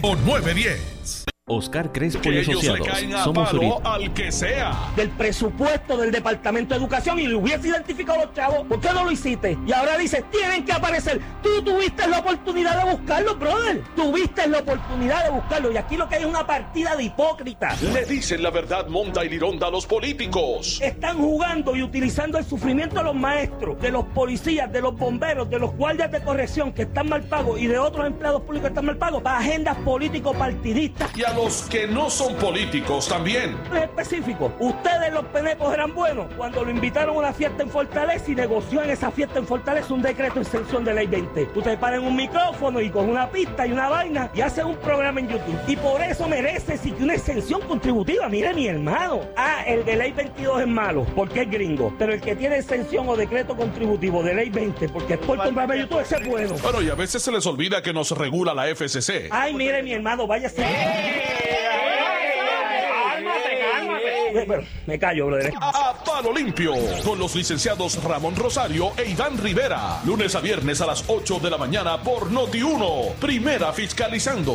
[0.00, 1.29] Con 910.
[1.50, 2.86] Oscar Crespo Que y Asociados.
[2.86, 3.52] caen a Somos
[3.84, 4.72] al que sea.
[4.96, 8.66] del presupuesto del Departamento de Educación y le hubiese identificado a los chavos.
[8.68, 9.58] ¿Por qué no lo hiciste?
[9.66, 11.20] Y ahora dices, tienen que aparecer.
[11.42, 13.82] Tú tuviste la oportunidad de buscarlo, brother.
[13.96, 15.72] Tuviste la oportunidad de buscarlo.
[15.72, 17.82] Y aquí lo que hay es una partida de hipócritas.
[17.82, 20.78] Le dicen la verdad monta y lironda a los políticos.
[20.80, 25.50] Están jugando y utilizando el sufrimiento de los maestros, de los policías, de los bomberos,
[25.50, 28.72] de los guardias de corrección que están mal pagos y de otros empleados públicos que
[28.72, 31.10] están mal pagos para agendas político-partidistas.
[31.16, 33.56] Y a los que no son políticos también.
[33.74, 34.52] Es específico.
[34.58, 38.82] Ustedes los penecos eran buenos cuando lo invitaron a una fiesta en Fortaleza y negoció
[38.82, 41.46] en esa fiesta en Fortaleza un decreto de extensión de ley 20.
[41.46, 44.64] Tú te paras en un micrófono y con una pista y una vaina y haces
[44.64, 45.58] un programa en YouTube.
[45.66, 48.28] Y por eso mereces y que una extensión contributiva.
[48.28, 49.20] Mire mi hermano.
[49.36, 51.94] Ah, el de ley 22 es malo porque es gringo.
[51.98, 55.78] Pero el que tiene extensión o decreto contributivo de ley 20 porque es por comprarme
[55.78, 56.54] YouTube, ese es bueno.
[56.62, 59.28] Bueno, y a veces se les olvida que nos regula la FCC.
[59.30, 61.29] Ay, mire mi hermano, váyase.
[64.32, 65.52] Bueno, me callo, brother.
[65.60, 66.72] A Palo Limpio,
[67.04, 70.00] con los licenciados Ramón Rosario e Iván Rivera.
[70.04, 73.14] Lunes a viernes a las 8 de la mañana por Noti1.
[73.14, 74.54] Primera fiscalizando.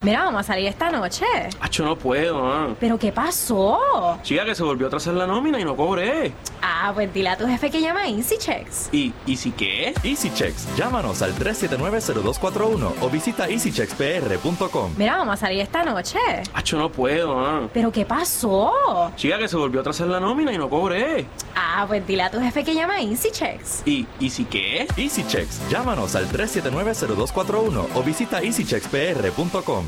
[0.00, 1.24] Mira, vamos a salir esta noche.
[1.60, 2.68] Acho, no puedo, ah.
[2.78, 3.80] ¿Pero qué pasó?
[4.22, 6.32] Chica, que se volvió a trazar la nómina y no cobré.
[6.62, 8.90] Ah, pues dile a tu jefe que llama a Easy Checks.
[8.92, 9.92] ¿Y, y si qué?
[10.04, 10.68] Easy Checks.
[10.76, 14.92] Llámanos al 379-0241 o visita easycheckspr.com.
[14.96, 16.18] Mira, vamos a salir esta noche.
[16.54, 17.68] Acho, no puedo.
[17.74, 19.10] ¿Pero qué pasó?
[19.16, 21.26] Chica, que se volvió a trazar la nómina y no cobré.
[21.56, 23.82] Ah, pues dile a tu jefe que llama a Easy Checks.
[23.84, 24.86] ¿Y, y si qué?
[24.96, 25.60] Easy Checks.
[25.68, 29.87] Llámanos al 379-0241 o visita easycheckspr.com.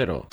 [0.00, 0.30] Quiero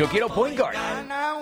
[0.00, 0.79] Yo quiero point guard.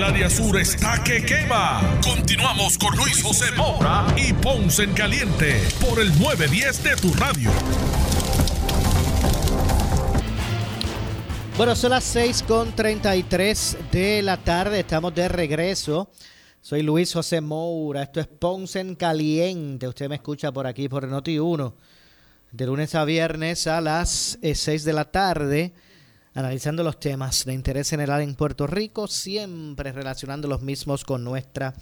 [0.00, 2.00] El área sur está que quema.
[2.02, 7.50] Continuamos con Luis José Moura y Ponce en Caliente por el 910 de tu radio.
[11.58, 14.80] Bueno, son las 6 con 33 de la tarde.
[14.80, 16.10] Estamos de regreso.
[16.62, 18.04] Soy Luis José Moura.
[18.04, 19.86] Esto es Ponce en Caliente.
[19.86, 21.76] Usted me escucha por aquí por Noti 1.
[22.52, 25.74] De lunes a viernes a las 6 de la tarde.
[26.34, 29.08] Analizando los temas de interés general en Puerto Rico.
[29.08, 31.74] Siempre relacionando los mismos con nuestra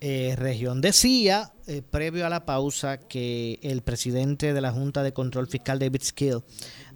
[0.00, 0.80] eh, región.
[0.80, 5.78] Decía, eh, previo a la pausa, que el presidente de la Junta de Control Fiscal,
[5.78, 6.42] David Skill,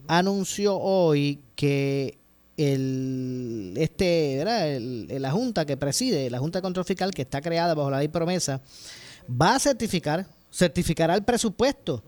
[0.07, 2.19] anunció hoy que
[2.57, 4.41] el, este.
[4.41, 7.99] El- la Junta que preside, la Junta de Control Fiscal, que está creada bajo la
[7.99, 8.63] ley promesa,
[9.31, 12.03] va a certificar, certificará el presupuesto,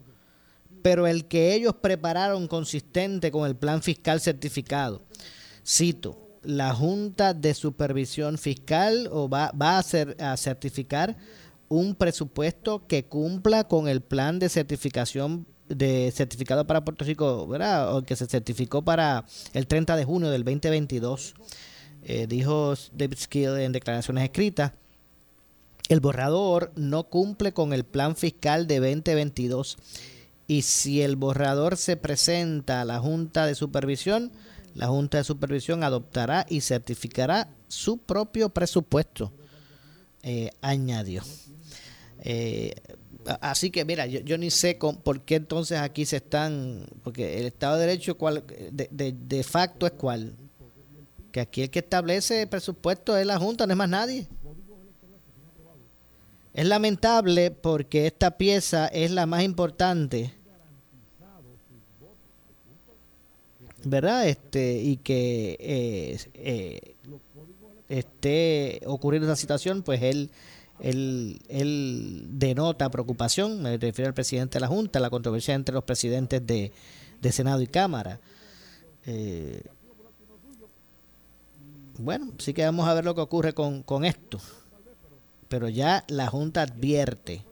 [0.82, 5.02] pero el que ellos prepararon consistente con el plan fiscal certificado.
[5.66, 11.16] Cito, la Junta de Supervisión Fiscal va, a certificar
[11.68, 17.96] un presupuesto que cumpla con el plan de certificación de certificado para Puerto Rico, ¿verdad?
[17.96, 21.34] O que se certificó para el 30 de junio del 2022.
[22.02, 24.72] Eh, dijo David Skill en declaraciones escritas.
[25.88, 29.76] El borrador no cumple con el plan fiscal de 2022
[30.50, 34.32] y si el borrador se presenta a la Junta de Supervisión,
[34.74, 39.32] la Junta de Supervisión adoptará y certificará su propio presupuesto,
[40.24, 41.22] eh, añadió.
[42.22, 42.74] Eh,
[43.40, 47.46] así que mira, yo, ni sé con- por qué entonces aquí se están, porque el
[47.46, 50.34] Estado de Derecho cuál- de, de- de facto es cuál,
[51.30, 54.26] que aquí el que establece el presupuesto es la Junta, no es más nadie.
[56.54, 60.34] Es lamentable porque esta pieza es la más importante,
[63.84, 64.28] ¿verdad?
[64.28, 66.96] Este y que eh, eh,
[67.88, 70.30] esté ocurriendo esa situación, pues él,
[70.80, 73.62] él, él denota preocupación.
[73.62, 76.72] Me refiero al presidente de la Junta, la controversia entre los presidentes de,
[77.20, 78.20] de Senado y Cámara.
[79.06, 79.62] Eh,
[81.98, 84.40] bueno, sí que vamos a ver lo que ocurre con, con esto
[85.50, 87.44] pero ya la Junta advierte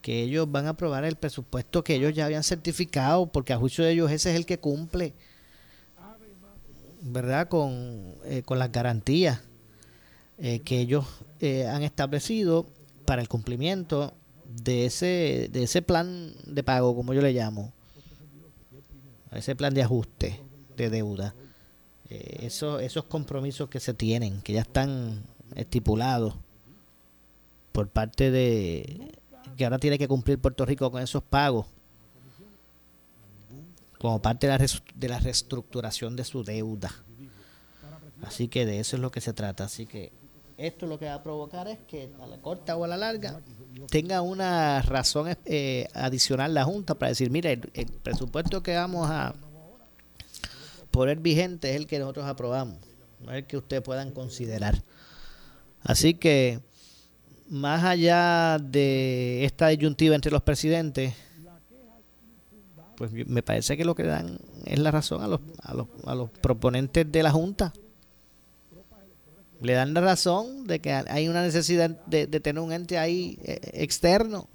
[0.00, 3.84] que ellos van a aprobar el presupuesto que ellos ya habían certificado, porque a juicio
[3.84, 5.14] de ellos ese es el que cumple,
[7.02, 7.48] ¿verdad?
[7.48, 9.40] Con, eh, con las garantías
[10.38, 11.06] eh, que ellos
[11.40, 12.66] eh, han establecido
[13.04, 14.14] para el cumplimiento
[14.62, 17.72] de ese, de ese plan de pago, como yo le llamo,
[19.32, 20.40] ese plan de ajuste
[20.76, 21.34] de deuda.
[22.08, 25.22] Esos compromisos que se tienen, que ya están
[25.54, 26.34] estipulados
[27.70, 29.12] por parte de
[29.60, 31.66] que ahora tiene que cumplir Puerto Rico con esos pagos
[33.98, 36.90] como parte de la, de la reestructuración de su deuda.
[38.22, 39.64] Así que de eso es lo que se trata.
[39.64, 40.12] Así que
[40.56, 43.42] esto lo que va a provocar es que a la corta o a la larga
[43.90, 49.10] tenga una razón eh, adicional la Junta para decir, mira, el, el presupuesto que vamos
[49.10, 49.34] a
[50.90, 52.78] poner vigente es el que nosotros aprobamos,
[53.22, 54.82] no es el que ustedes puedan considerar.
[55.82, 56.60] Así que
[57.50, 61.14] más allá de esta disyuntiva entre los presidentes,
[62.96, 66.14] pues me parece que lo que dan es la razón a los, a los, a
[66.14, 67.72] los proponentes de la Junta.
[69.60, 73.58] Le dan la razón de que hay una necesidad de, tener un ente ahí eh,
[73.74, 74.48] externo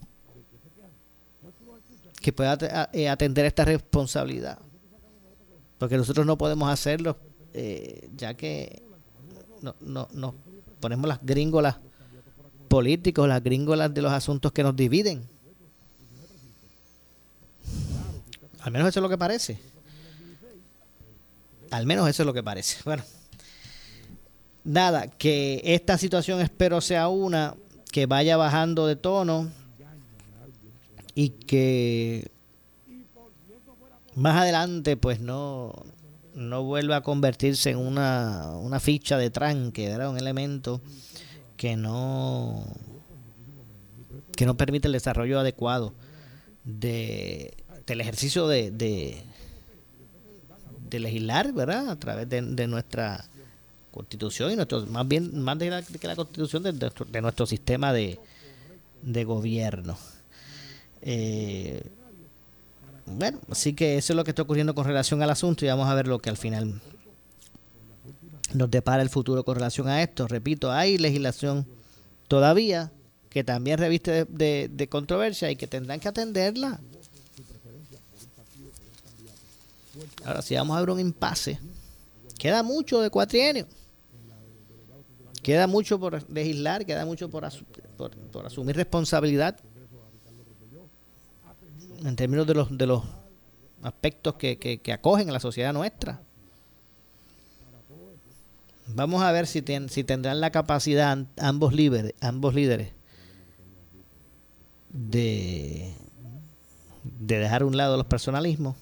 [2.21, 4.57] que pueda eh, atender esta responsabilidad.
[5.77, 7.17] Porque nosotros no podemos hacerlo,
[7.53, 8.81] eh, ya que
[9.61, 10.33] no, no, no
[10.79, 11.77] ponemos las gringolas
[12.76, 15.26] políticos, las gringolas de los asuntos que nos dividen.
[18.59, 19.57] Al menos eso es lo que parece.
[21.71, 22.80] Al menos eso es lo que parece.
[22.84, 23.01] Bueno,
[24.65, 27.55] nada, que esta situación espero sea una
[27.93, 29.49] que vaya bajando de tono
[31.13, 32.30] y que
[34.15, 35.71] más adelante pues no,
[36.34, 40.82] no vuelva a convertirse en una, una ficha de tranque, un elemento
[41.66, 42.63] que no
[44.36, 45.93] que no permite el desarrollo adecuado
[46.63, 47.55] de,
[47.88, 49.24] del ejercicio de, de,
[50.99, 51.89] legislar, ¿verdad?
[51.89, 53.26] A través de, de nuestra
[53.91, 57.91] constitución y nuestro, más bien, más de que la constitución de, nuestro, de nuestro sistema
[57.91, 58.20] de,
[59.01, 59.97] de gobierno.
[61.01, 61.82] Eh,
[63.07, 65.89] bueno, así que eso es lo que está ocurriendo con relación al asunto y vamos
[65.89, 66.80] a ver lo que al final
[68.56, 70.28] nos depara el futuro con relación a esto.
[70.28, 71.68] Repito, hay legislación
[72.28, 72.91] todavía
[73.30, 76.80] que también reviste de, de- controversia y que tendrán que atenderla.
[80.26, 81.60] Ahora, si vamos a ver un impasse,
[82.38, 83.68] queda mucho de cuatrienio.
[85.43, 87.66] Queda mucho por legislar, queda mucho por, asu-
[87.97, 89.58] por, por asumir responsabilidad
[92.03, 93.03] en términos de los, de los
[93.84, 96.22] aspectos que, que acogen a la sociedad nuestra.
[98.88, 102.91] Vamos a ver si, ten- si tendrán la capacidad ambos líderes, ambos líderes
[104.89, 105.91] de,
[107.03, 108.75] de dejar un lado los personalismos,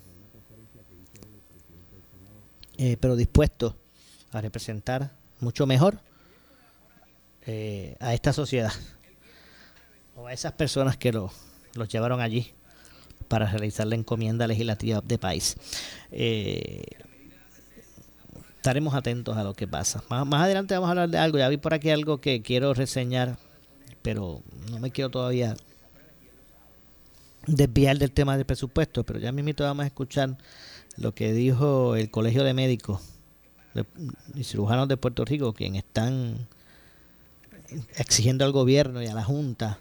[2.77, 3.75] eh, pero dispuestos
[4.31, 5.99] a representar mucho mejor
[7.45, 8.71] eh, a esta sociedad
[10.15, 11.31] o a esas personas que lo-
[11.75, 12.51] los llevaron allí
[13.29, 15.55] para realizar la encomienda legislativa de país.
[16.11, 16.83] Eh,
[18.63, 20.01] estaremos atentos a lo que pasa.
[20.09, 21.37] Más, más adelante vamos a hablar de algo.
[21.37, 23.37] Ya vi por aquí algo que quiero reseñar,
[24.01, 24.41] pero
[24.71, 25.57] no me quiero todavía
[27.45, 30.37] desviar del tema del presupuesto, pero ya mismo vamos a escuchar
[30.95, 33.01] lo que dijo el Colegio de Médicos
[34.33, 36.47] y Cirujanos de Puerto Rico, quien están
[37.97, 39.77] exigiendo al gobierno y a la Junta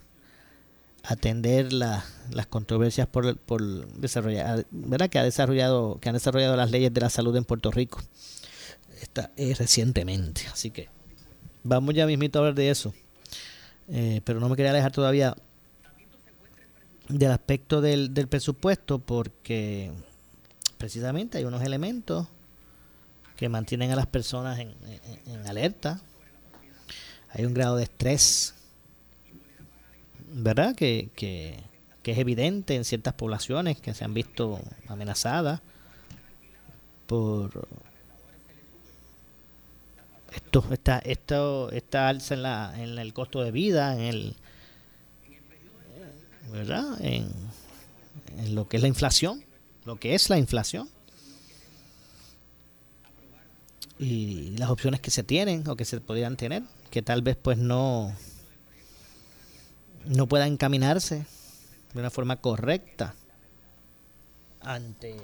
[1.04, 3.62] atender la- las controversias por, por
[3.94, 5.08] desarrollar, ¿verdad?
[5.08, 8.00] que ha desarrollado, que han desarrollado las leyes de la salud en Puerto Rico
[9.03, 10.42] esta, eh, recientemente.
[10.53, 10.88] Así que
[11.62, 12.94] vamos ya mismito a hablar de eso.
[13.88, 15.36] Eh, pero no me quería alejar todavía
[17.09, 19.90] del aspecto del, del presupuesto porque
[20.78, 22.26] precisamente hay unos elementos
[23.36, 24.68] que mantienen a las personas en,
[25.26, 26.00] en- en alerta.
[27.30, 28.55] Hay un grado de estrés,
[30.32, 30.74] ¿verdad?
[30.76, 31.59] Que, que,
[32.03, 35.61] que es evidente en ciertas poblaciones que se han visto amenazadas
[37.07, 37.66] por
[40.34, 44.36] esto, esta, esto, esta alza en, la, en el costo de vida, en el,
[46.50, 47.00] ¿verdad?
[47.00, 47.30] En,
[48.38, 49.44] en lo que es la inflación,
[49.84, 50.88] lo que es la inflación
[53.98, 57.58] y las opciones que se tienen o que se podrían tener, que tal vez pues
[57.58, 58.14] no
[60.04, 61.24] no puedan encaminarse
[61.94, 63.14] de una forma correcta
[64.60, 65.16] ante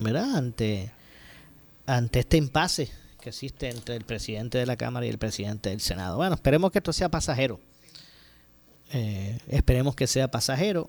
[0.00, 0.34] ¿verdad?
[0.36, 0.90] ante
[1.90, 2.88] ante este impasse
[3.20, 6.16] que existe entre el presidente de la Cámara y el presidente del Senado.
[6.16, 7.58] Bueno, esperemos que esto sea pasajero.
[8.92, 10.88] Eh, esperemos que sea pasajero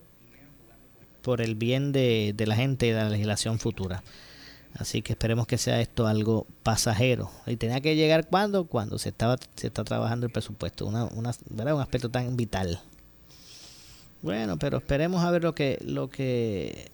[1.24, 4.04] por el bien de, la gente y de la legislación futura.
[4.76, 7.32] Así que esperemos que sea esto algo pasajero.
[7.48, 11.32] Y tenía que llegar cuando, cuando se estaba se está trabajando el presupuesto, una, una,
[11.50, 11.76] ¿verdad?
[11.76, 12.80] un aspecto tan vital.
[14.22, 16.92] Bueno, pero esperemos a ver lo que lo que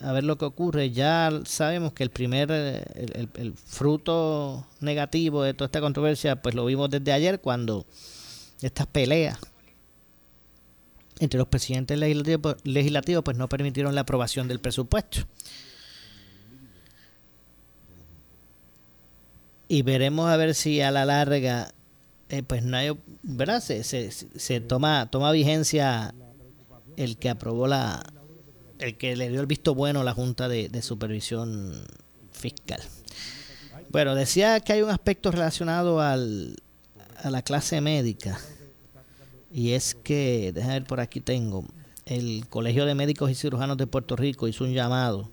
[0.00, 0.90] a ver lo que ocurre.
[0.90, 6.64] Ya sabemos que el primer eh, el, fruto negativo de toda esta controversia, pues lo
[6.64, 7.86] vimos desde ayer cuando
[8.60, 9.38] estas peleas
[11.20, 15.26] entre los presidentes legislativos, legislativos pues no permitieron la aprobación del presupuesto.
[19.68, 21.72] y veremos a ver si a la larga
[22.30, 22.90] eh, pues no hay
[23.22, 26.14] verdad se, se, se toma toma vigencia
[26.96, 28.02] el que aprobó la
[28.78, 31.74] el que le dio el visto bueno a la junta de, de supervisión
[32.32, 32.80] fiscal
[33.90, 36.56] bueno decía que hay un aspecto relacionado al
[37.22, 38.38] a la clase médica.
[39.50, 41.64] Y es que, déjame ver por aquí tengo,
[42.06, 45.30] el Colegio de Médicos y Cirujanos de Puerto Rico hizo un llamado.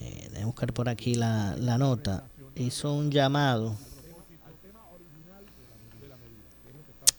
[0.00, 2.24] Eh, déjame buscar por aquí la, la nota.
[2.56, 3.76] Hizo un llamado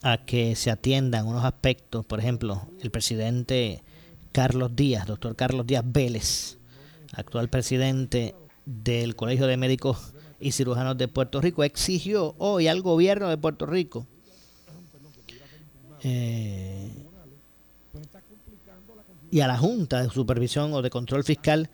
[0.02, 3.84] a que se atiendan unos aspectos, por ejemplo, el presidente
[4.32, 6.58] Carlos Díaz, doctor Carlos Díaz Vélez,
[7.14, 8.36] actual presidente
[8.66, 13.66] del Colegio de Médicos y Cirujanos de Puerto Rico, exigió hoy al gobierno de Puerto
[13.66, 14.06] Rico
[16.04, 16.92] eh,
[19.32, 21.70] y a la Junta de Supervisión o de Control Fiscal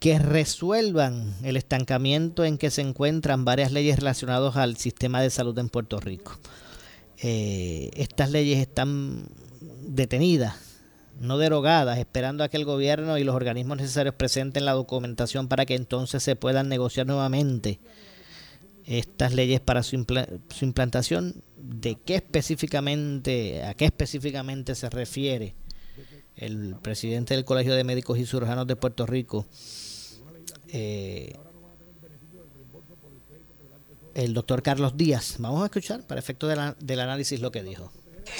[0.00, 5.58] que resuelvan el estancamiento en que se encuentran varias leyes relacionadas al sistema de salud
[5.58, 6.38] en Puerto Rico.
[7.22, 9.26] Eh, estas leyes están
[9.88, 10.54] detenidas,
[11.20, 15.66] no derogadas, esperando a que el gobierno y los organismos necesarios presenten la documentación para
[15.66, 17.80] que entonces se puedan negociar nuevamente
[18.86, 21.42] estas leyes para su, impla- su implantación.
[21.56, 25.54] ¿De qué específicamente, a qué específicamente se refiere
[26.36, 29.44] el presidente del Colegio de Médicos y Cirujanos de Puerto Rico?
[30.68, 31.34] eh,
[34.18, 35.36] el doctor Carlos Díaz.
[35.38, 37.92] Vamos a escuchar para efecto del análisis lo que dijo.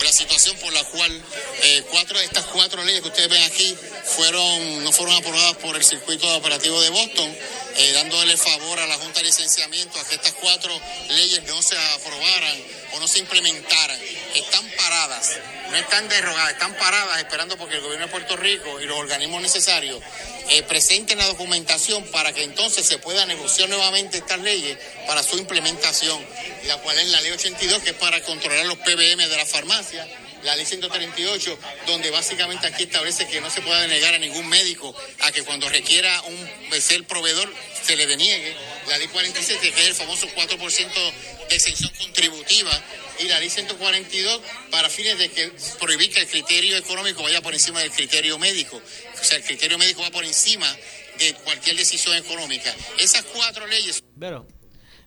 [0.03, 1.23] la situación por la cual
[1.63, 5.77] eh, cuatro de estas cuatro leyes que ustedes ven aquí fueron no fueron aprobadas por
[5.77, 7.31] el circuito operativo de Boston,
[7.77, 10.73] eh, dándole favor a la Junta de Licenciamiento a que estas cuatro
[11.11, 12.57] leyes no se aprobaran
[12.95, 14.01] o no se implementaran.
[14.35, 15.39] Están paradas,
[15.71, 19.41] no están derrogadas, están paradas esperando porque el gobierno de Puerto Rico y los organismos
[19.41, 20.03] necesarios
[20.51, 25.37] eh, presenten la documentación para que entonces se pueda negociar nuevamente estas leyes para su
[25.37, 26.21] implementación,
[26.67, 30.07] la cual es la ley 82, que es para controlar los PBM de la farmacia,
[30.45, 34.95] la ley 138, donde básicamente aquí establece que no se puede denegar a ningún médico
[35.21, 38.55] a que cuando requiera un ser proveedor se le deniegue,
[38.89, 41.13] la ley 47, que es el famoso 4%
[41.49, 42.71] de exención contributiva,
[43.19, 47.53] y la ley 142 para fines de que prohibir que el criterio económico vaya por
[47.53, 48.81] encima del criterio médico.
[49.21, 50.73] O sea, el criterio médico va por encima
[51.19, 52.75] de cualquier decisión económica.
[52.99, 54.03] Esas cuatro leyes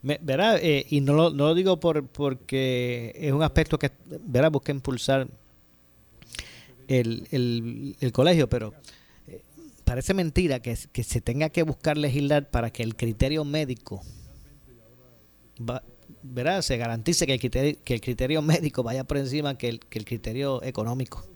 [0.02, 3.92] verá, eh, y no lo, no lo digo por porque es un aspecto que,
[4.26, 5.28] verá, busca impulsar
[6.88, 8.74] el, el, el colegio, pero
[9.28, 9.42] eh,
[9.84, 14.02] parece mentira que, que se tenga que buscar legislar para que el criterio médico,
[15.60, 15.84] va,
[16.24, 19.80] verá, se garantice que el criterio, que el criterio médico vaya por encima que el,
[19.80, 21.28] que el criterio económico.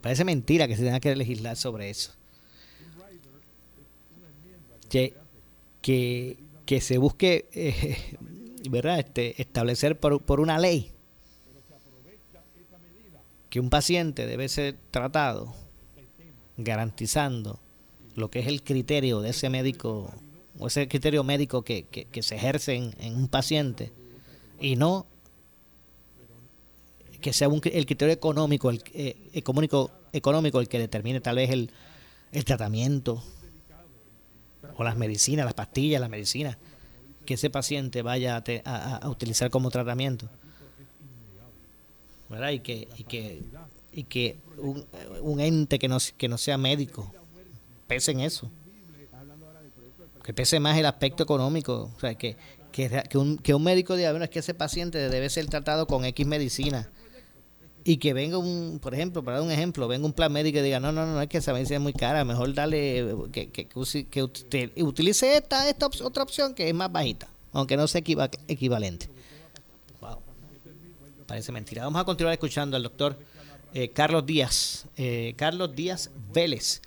[0.00, 2.12] Parece mentira que se tenga que legislar sobre eso.
[4.90, 5.14] Que,
[5.80, 8.16] que, que se busque eh,
[8.70, 8.98] ¿verdad?
[8.98, 10.92] Este, establecer por, por una ley
[13.50, 15.54] que un paciente debe ser tratado
[16.56, 17.60] garantizando
[18.14, 20.12] lo que es el criterio de ese médico
[20.58, 23.92] o ese criterio médico que, que, se ejerce en, un paciente
[24.60, 25.06] y no
[27.20, 31.50] que sea un, el criterio económico el eh, económico económico el que determine tal vez
[31.50, 31.70] el,
[32.32, 33.22] el tratamiento
[34.76, 36.56] o las medicinas, las pastillas, las medicinas
[37.26, 40.28] que ese paciente vaya a, te- a- utilizar como tratamiento.
[42.28, 42.50] ¿Verdad?
[42.50, 43.42] Y que, y que,
[43.92, 44.38] y que
[45.22, 47.12] un, ente que no, que no sea médico
[47.86, 48.50] pese en eso.
[50.24, 51.90] Que pese más el aspecto económico.
[51.94, 52.36] O sea, que,
[52.70, 55.86] que, que un, que un médico diga, bueno, es que ese paciente debe ser tratado
[55.86, 56.88] con X medicina.
[57.84, 60.62] Y que venga un, por ejemplo, para dar un ejemplo, venga un plan médico y
[60.62, 63.66] diga, no, no, no, es que esa medicina es muy cara, mejor dale, que, que,
[63.66, 68.30] que usted utilice esta, esta otra opción que es más bajita, aunque no sea equiva-
[68.46, 69.08] equivalente.
[70.00, 70.18] Wow.
[71.26, 71.82] Parece mentira.
[71.84, 73.18] Vamos a continuar escuchando al doctor
[73.74, 76.82] eh, Carlos Díaz, eh, Carlos Díaz Vélez,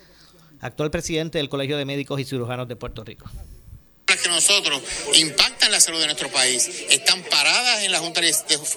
[0.62, 3.26] actual presidente del Colegio de Médicos y Cirujanos de Puerto Rico.
[4.08, 4.82] Las que nosotros
[5.14, 8.34] impactan la salud de nuestro país, están paradas en la Junta de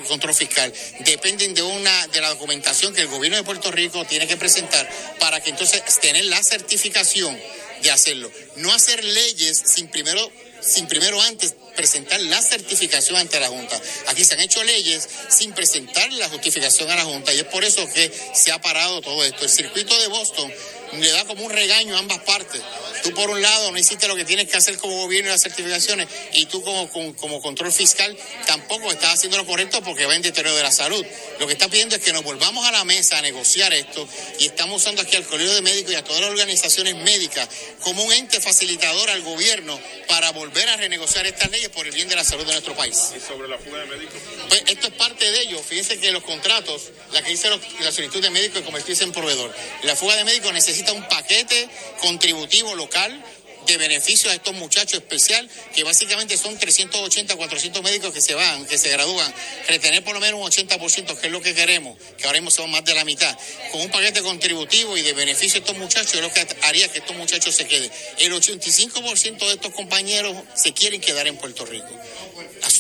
[0.09, 4.27] Control Fiscal, dependen de una de la documentación que el gobierno de Puerto Rico tiene
[4.27, 4.89] que presentar
[5.21, 7.39] para que entonces tener la certificación
[7.83, 8.31] de hacerlo.
[8.57, 13.81] No hacer leyes sin primero sin primero antes presentar la certificación ante la Junta.
[14.09, 17.65] Aquí se han hecho leyes sin presentar la justificación a la Junta y es por
[17.65, 19.45] eso que se ha parado todo esto.
[19.45, 20.53] El circuito de Boston
[20.93, 22.61] le da como un regaño a ambas partes.
[23.03, 25.43] Tú por un lado no hiciste lo que tienes que hacer como gobierno y las
[25.43, 28.17] certificaciones y tú como, como, como control fiscal
[28.47, 31.05] tampoco estás haciendo lo correcto porque va en deterioro de la salud.
[31.39, 34.09] Lo que está pidiendo es que nos volvamos a la mesa a negociar esto
[34.41, 37.49] y estamos usando aquí al Colegio de Médicos y a todas las organizaciones médicas
[37.83, 39.79] como un ente facilitador al gobierno
[40.09, 42.97] para volver a renegociar estas leyes por el bien de la salud de nuestro país.
[43.17, 44.21] ¿Y sobre la fuga de médicos?
[44.49, 45.63] Pues esto es parte de ello.
[45.63, 46.83] Fíjense que los contratos,
[47.13, 49.55] la que los- la solicitud de médico y convertirse en proveedor.
[49.85, 51.69] La fuga de médicos necesita un paquete
[52.01, 53.25] contributivo local
[53.69, 58.67] de beneficios a estos muchachos especial, que básicamente son 380, 400 médicos que se van,
[58.67, 59.33] que se gradúan,
[59.69, 62.71] retener por lo menos un 80%, que es lo que queremos, que ahora mismo son
[62.71, 63.37] más de la mitad,
[63.71, 67.01] con un paquete contributivo y de beneficio a estos muchachos, es lo que haría que
[67.01, 67.91] estos muchachos se queden.
[68.19, 71.89] El 85% de estos compañeros se quieren quedar en Puerto Rico.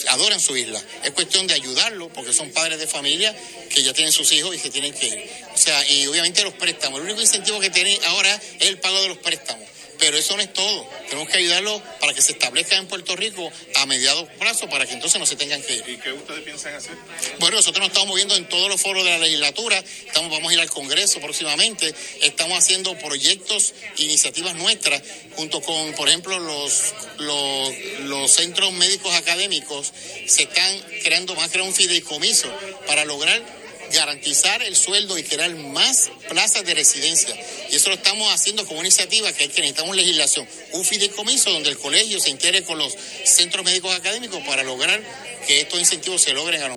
[0.09, 0.83] Adoran su isla.
[1.05, 3.35] Es cuestión de ayudarlos, porque son padres de familia
[3.69, 5.31] que ya tienen sus hijos y que tienen que ir.
[5.55, 7.01] O sea, y obviamente los préstamos.
[7.01, 9.78] El único incentivo que tienen ahora es el pago de los préstamos.
[9.99, 10.89] Pero eso no es todo.
[11.09, 14.95] Tenemos que ayudarlos para que se establezcan en Puerto Rico a mediados plazo para que
[14.95, 15.85] entonces no se tengan que ir.
[15.89, 16.93] ¿Y qué ustedes piensan hacer?
[17.39, 20.55] Bueno, nosotros nos estamos moviendo en todos los foros de la legislatura, estamos, vamos a
[20.55, 25.03] ir al Congreso próximamente, estamos haciendo proyectos, iniciativas nuestras,
[25.37, 27.73] junto con, por ejemplo, los, los,
[28.05, 29.93] los centros médicos académicos,
[30.27, 32.49] se están creando más que un fideicomiso
[32.87, 33.58] para lograr
[33.93, 37.35] garantizar el sueldo y crear más plazas de residencia.
[37.71, 41.51] Y eso lo estamos haciendo como una iniciativa que hay que necesitamos legislación, un fideicomiso
[41.51, 45.01] donde el colegio se integre con los centros médicos académicos para lograr
[45.47, 46.77] que estos incentivos se logren a los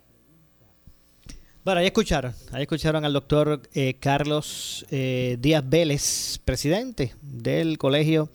[1.64, 8.30] Bueno, ahí escucharon, ahí escucharon al doctor eh, Carlos eh, Díaz Vélez, presidente del Colegio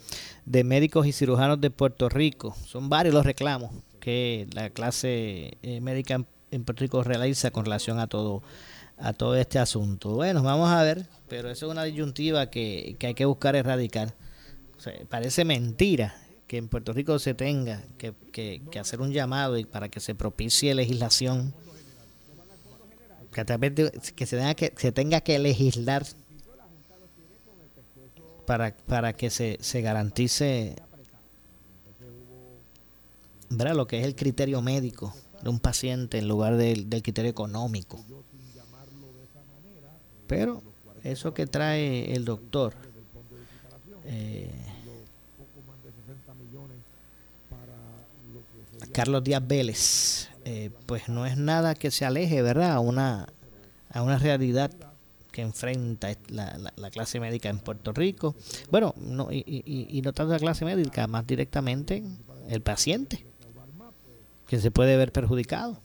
[0.45, 2.57] de Médicos y Cirujanos de Puerto Rico.
[2.67, 7.65] Son varios los reclamos que la clase eh, médica en, en Puerto Rico realiza con
[7.65, 8.43] relación a todo
[8.99, 10.11] a todo este asunto.
[10.15, 14.15] Bueno, vamos a ver, pero eso es una disyuntiva que, que hay que buscar erradicar.
[15.11, 16.15] Parece mentira
[16.47, 20.15] que en Puerto Rico se tenga que, que, hacer un llamado y para que se
[20.15, 21.53] propicie legislación
[23.33, 26.07] que, de- que se tenga que se tenga que legislar
[28.47, 30.77] para, para que se, se garantice
[33.51, 33.75] ¿verdad?
[33.75, 37.99] lo que es el criterio médico de un paciente en lugar del, del criterio económico.
[40.27, 40.63] Pero
[41.05, 42.75] eso que trae el doctor,
[44.05, 44.51] eh,
[48.93, 52.73] Carlos Díaz Vélez, eh, pues no es nada que se aleje, ¿verdad?
[52.73, 53.27] A una,
[53.91, 54.71] a una realidad
[55.33, 58.35] que enfrenta la, la- la clase médica en Puerto Rico.
[58.71, 62.03] Bueno, no, y no tanto la clase médica, más directamente
[62.49, 63.27] el paciente,
[64.47, 65.81] que se puede ver perjudicado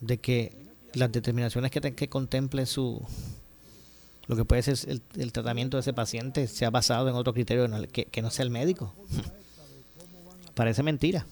[0.00, 0.56] de que
[0.94, 3.02] las determinaciones que, te- que contemple su
[4.26, 7.68] lo que puede ser el, el tratamiento de ese paciente sea basado en otro criterio
[7.88, 8.94] que, que no sea el médico.
[10.54, 11.26] Parece mentira.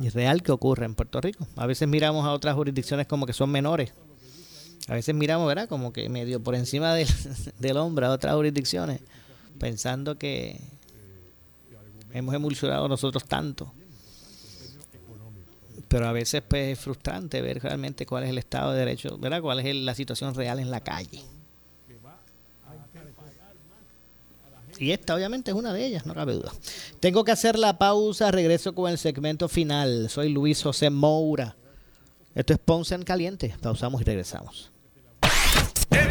[0.00, 1.46] Y real que ocurre en Puerto Rico.
[1.56, 3.92] A veces miramos a otras jurisdicciones como que son menores.
[4.88, 5.68] A veces miramos, ¿verdad?
[5.68, 7.08] Como que medio por encima del,
[7.60, 9.00] del hombro a otras jurisdicciones,
[9.60, 10.60] pensando que
[12.14, 13.74] hemos emulsionado nosotros tanto.
[15.88, 19.42] Pero a veces pues, es frustrante ver realmente cuál es el estado de derecho, ¿verdad?
[19.42, 21.20] Cuál es la situación real en la calle.
[24.78, 26.52] Y esta obviamente es una de ellas, no cabe duda.
[26.98, 30.08] Tengo que hacer la pausa, regreso con el segmento final.
[30.08, 31.54] Soy Luis José Moura.
[32.34, 33.54] Esto es Ponce en Caliente.
[33.60, 34.73] Pausamos y regresamos.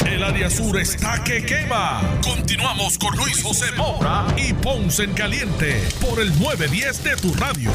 [0.00, 2.20] El área sur está que quema.
[2.22, 7.70] Continuamos con Luis José Moura y Ponce en Caliente por el 910 de tu radio.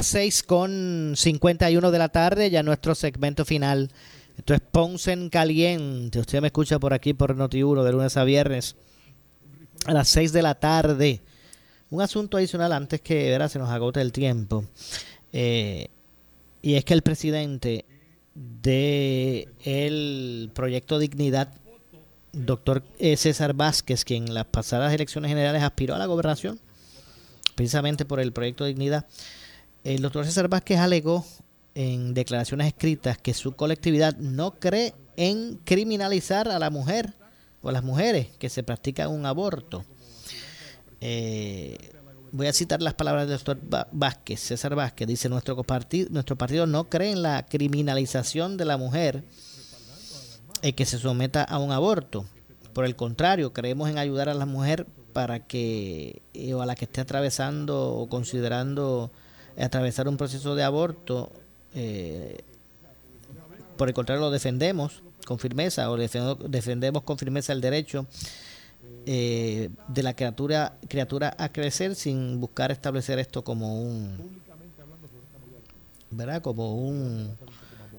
[0.00, 3.90] 6 con 51 de la tarde, ya nuestro segmento final.
[4.36, 6.18] Esto es Ponce en Caliente.
[6.18, 8.76] Usted me escucha por aquí por Noti1 de lunes a viernes
[9.86, 11.22] a las 6 de la tarde.
[11.90, 13.48] Un asunto adicional antes que ¿verdad?
[13.48, 14.64] se nos agote el tiempo.
[15.32, 15.88] Eh,
[16.60, 17.84] y es que el presidente
[18.34, 21.54] de el proyecto Dignidad,
[22.32, 26.58] doctor eh, César Vázquez, quien en las pasadas elecciones generales aspiró a la gobernación,
[27.54, 29.06] precisamente por el proyecto Dignidad,
[29.84, 31.24] El doctor César Vázquez alegó
[31.74, 37.14] en declaraciones escritas que su colectividad no cree en criminalizar a la mujer
[37.62, 39.84] o a las mujeres que se practican un aborto.
[41.00, 41.93] Eh,
[42.34, 46.66] voy a citar las palabras del doctor Vázquez, César Vázquez, dice, nuestro partido, nuestro partido
[46.66, 49.22] no cree en la criminalización de la mujer
[50.60, 52.24] eh, que se someta a un aborto.
[52.72, 56.74] Por el contrario, creemos en ayudar a la mujer para que, eh, o a la
[56.74, 59.12] que esté atravesando o considerando
[59.56, 61.30] atravesar un proceso de aborto,
[61.72, 62.42] eh,
[63.76, 68.06] por el contrario, lo defendemos con firmeza o defendemos con firmeza el derecho
[69.06, 74.40] eh, de la criatura, criatura a crecer sin buscar establecer esto como un,
[76.10, 76.40] ¿verdad?
[76.40, 77.36] Como un,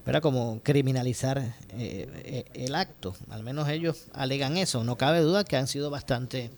[0.04, 0.20] ¿verdad?
[0.20, 3.14] Como criminalizar eh, eh, el acto.
[3.28, 4.82] Al menos ellos alegan eso.
[4.82, 6.50] No cabe duda que han sido bastante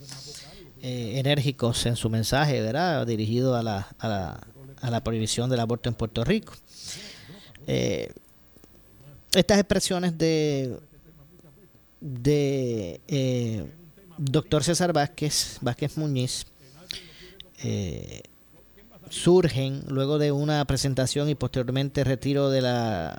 [0.81, 3.07] enérgicos en su mensaje, ¿verdad?
[3.07, 4.47] Dirigido a la, a la,
[4.81, 6.55] a la prohibición del aborto en Puerto Rico.
[9.35, 10.79] Estas expresiones de
[12.01, 13.01] de
[14.19, 16.47] doctor César Vázquez Vázquez Muñiz
[17.63, 18.23] eh,
[19.11, 23.19] surgen luego de una presentación y posteriormente retiro de la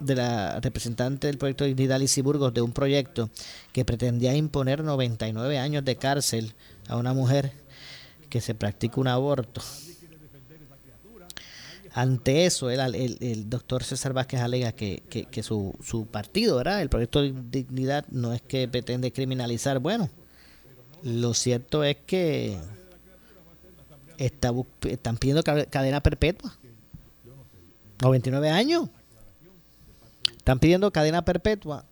[0.00, 3.30] de la representante del proyecto Dignidad Lizy Burgos de un proyecto
[3.72, 6.54] que pretendía imponer 99 años de cárcel
[6.88, 7.52] a una mujer
[8.28, 9.62] que se practica un aborto.
[11.94, 16.56] Ante eso, el, el, el doctor César Vázquez alega que, que, que su, su partido,
[16.56, 16.80] ¿verdad?
[16.80, 19.78] El proyecto de Dignidad no es que pretende criminalizar.
[19.78, 20.08] Bueno,
[21.02, 22.58] lo cierto es que
[24.18, 26.56] están pidiendo ca- cadena perpetua.
[28.00, 28.88] 99 años.
[30.36, 31.84] Están pidiendo cadena perpetua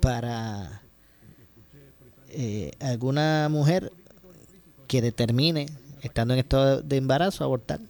[0.00, 0.82] para
[2.30, 3.92] eh, alguna mujer
[4.88, 5.66] que determine,
[6.02, 7.80] estando en estado de embarazo, abortar.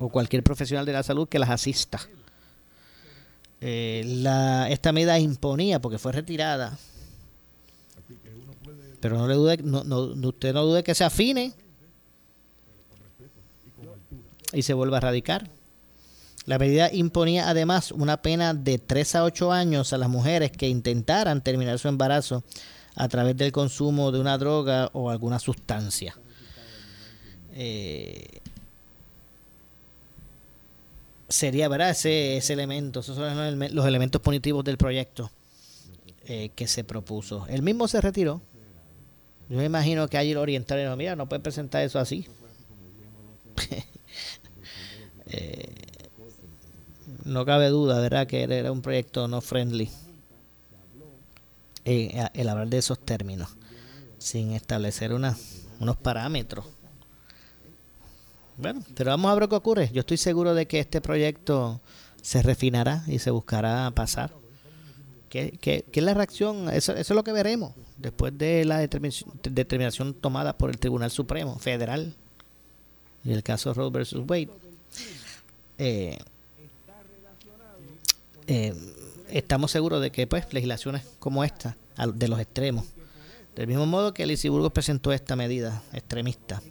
[0.00, 2.00] O cualquier profesional de la salud que las asista.
[3.60, 4.02] Eh,
[4.70, 6.76] esta medida imponía, porque fue retirada,
[9.04, 9.98] pero no le dude, no, no,
[10.28, 11.52] usted no dude que se afine
[14.54, 15.50] y se vuelva a radicar.
[16.46, 20.70] La medida imponía además una pena de 3 a 8 años a las mujeres que
[20.70, 22.44] intentaran terminar su embarazo
[22.94, 26.16] a través del consumo de una droga o alguna sustancia.
[27.52, 28.40] Eh,
[31.28, 31.90] sería, ¿verdad?
[31.90, 35.30] Ese, ese elemento, esos son los, eleme- los elementos punitivos del proyecto
[36.24, 37.46] eh, que se propuso.
[37.48, 38.40] El mismo se retiró.
[39.48, 42.26] Yo me imagino que allí lo orientaron y dijeron, mira, no pueden presentar eso así.
[45.26, 45.74] Eh,
[47.24, 48.26] no cabe duda, ¿verdad?
[48.26, 49.90] Que era un proyecto no friendly.
[51.84, 53.48] eh, el hablar de esos términos,
[54.18, 55.36] sin establecer una,
[55.80, 56.66] unos parámetros.
[58.56, 59.90] Bueno, pero vamos a ver qué ocurre.
[59.92, 61.80] Yo estoy seguro de que este proyecto
[62.22, 64.30] se refinará y se buscará pasar.
[65.28, 66.68] ¿Qué, qué, qué es la reacción?
[66.68, 67.72] Eso, eso es lo que veremos
[68.04, 72.14] después de la determinación, tomada por el Tribunal Supremo Federal
[73.24, 74.50] y el caso Roe versus Wade.
[75.78, 76.18] Eh,
[78.46, 78.74] eh,
[79.30, 81.76] estamos seguros de que pues legislaciones como esta
[82.14, 82.84] de los extremos
[83.56, 86.62] del mismo modo que Lizy Burgos presentó esta medida extremista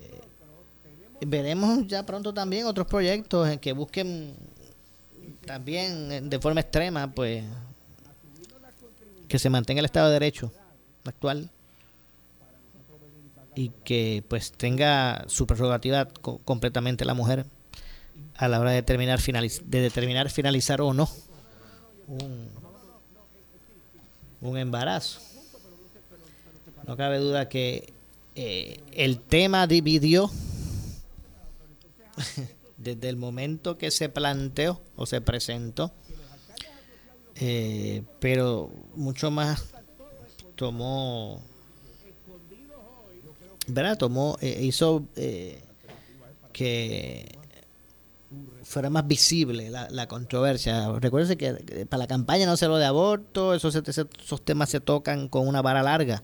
[0.00, 4.34] eh, veremos ya pronto también otros proyectos en que busquen
[5.44, 7.44] también eh, de forma extrema pues
[9.30, 10.52] que se mantenga el estado de derecho
[11.04, 11.50] actual
[13.54, 17.46] y que pues tenga su prerrogativa co- completamente la mujer
[18.36, 21.08] a la hora de determinar finaliz- de determinar finalizar o no
[22.08, 22.48] un,
[24.40, 25.20] un embarazo.
[26.86, 27.92] No cabe duda que
[28.34, 30.30] eh, el tema dividió
[32.78, 35.92] desde el momento que se planteó o se presentó,
[37.40, 39.64] eh, pero mucho más
[40.56, 41.40] tomó,
[43.66, 43.96] ¿verdad?
[43.96, 45.62] Tomó, eh, hizo eh,
[46.52, 47.38] que
[48.62, 50.92] fuera más visible la, la controversia.
[50.98, 55.28] Recuérdense que para la campaña no se lo de aborto, esos, esos, temas se tocan
[55.28, 56.22] con una vara larga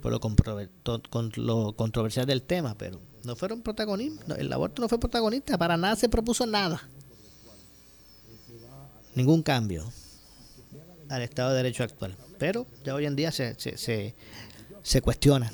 [0.00, 4.38] por lo, con lo controversial del tema, pero no fueron protagonistas.
[4.38, 6.80] el aborto no fue protagonista, para nada se propuso nada.
[9.14, 9.92] Ningún cambio
[11.12, 12.16] al Estado de Derecho actual.
[12.38, 14.14] Pero ya hoy en día se, se,
[14.82, 15.52] se, cuestiona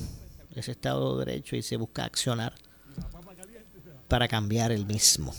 [0.54, 2.54] ese Estado de Derecho y se busca accionar
[4.08, 5.34] para cambiar el mismo.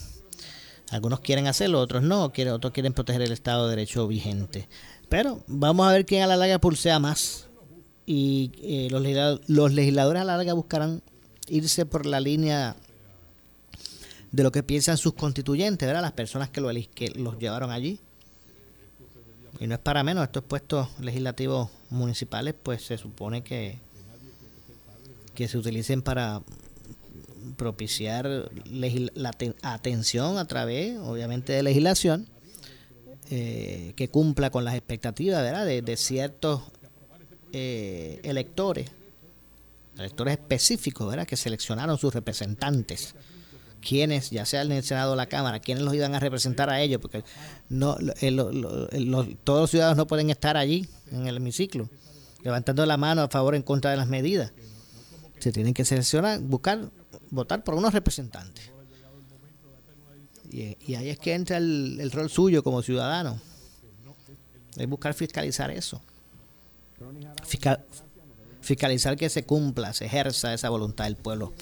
[0.92, 4.68] Algunos quieren hacerlo, otros no, quieren, otros quieren proteger el Estado de Derecho vigente.
[5.08, 7.48] Pero vamos a ver quién a la larga pulsea más.
[8.06, 11.02] Y eh, los, legisla- los legisladores a la larga buscarán
[11.48, 12.76] irse por la línea
[14.32, 16.02] de lo que piensan sus constituyentes, ¿verdad?
[16.02, 18.00] Las personas que, lo, que los llevaron allí.
[19.60, 23.80] Y no es para menos, estos puestos legislativos municipales, pues se supone que,
[25.36, 26.42] que se utilicen para
[27.58, 28.26] propiciar
[28.66, 32.28] la aten- atención a través, obviamente, de legislación
[33.32, 35.66] eh, que cumpla con las expectativas, ¿verdad?
[35.66, 36.62] De, de ciertos
[37.52, 38.90] eh, electores,
[39.98, 41.28] electores específicos, ¿verdad?
[41.28, 43.14] Que seleccionaron sus representantes
[43.82, 46.82] quienes, ya sea en el Senado o la Cámara, quienes los iban a representar a
[46.82, 47.24] ellos, porque
[47.70, 51.90] no lo- el- los- todos los ciudadanos no pueden estar allí en el hemiciclo,
[52.44, 54.52] levantando la mano a favor o en contra de las medidas.
[55.40, 56.90] Se tienen que seleccionar, buscar,
[57.30, 58.72] votar por unos representantes.
[60.52, 63.40] Y, ahí es que entra el, rol suyo como ciudadano.
[64.76, 66.02] Es buscar fiscalizar eso.
[67.46, 67.86] Fiscal-
[68.62, 71.54] fiscalizar que se cumpla, se ejerza esa voluntad del pueblo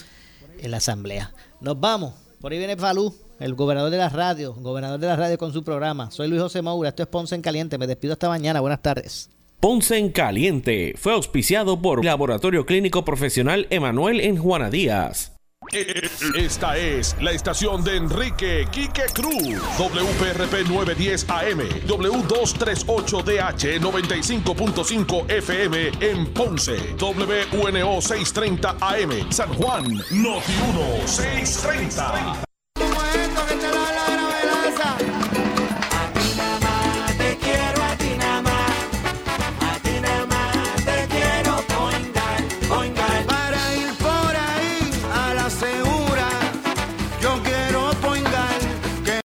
[0.61, 1.33] en la asamblea.
[1.61, 2.13] Nos vamos.
[2.41, 5.63] Por ahí viene Falú, el gobernador de la radio, gobernador de la radio con su
[5.63, 6.11] programa.
[6.11, 7.77] Soy Luis José Moura, esto es Ponce en Caliente.
[7.77, 8.61] Me despido hasta mañana.
[8.61, 9.29] Buenas tardes.
[9.59, 15.36] Ponce en Caliente fue auspiciado por Laboratorio Clínico Profesional Emanuel en Juana Díaz.
[15.71, 19.61] Esta es la estación de Enrique Quique Cruz.
[19.77, 21.59] WPRP 910 AM.
[21.87, 26.77] W238DH 95.5 FM en Ponce.
[26.99, 29.31] WNO 630 AM.
[29.31, 29.83] San Juan.
[30.11, 32.46] Noti 1 630.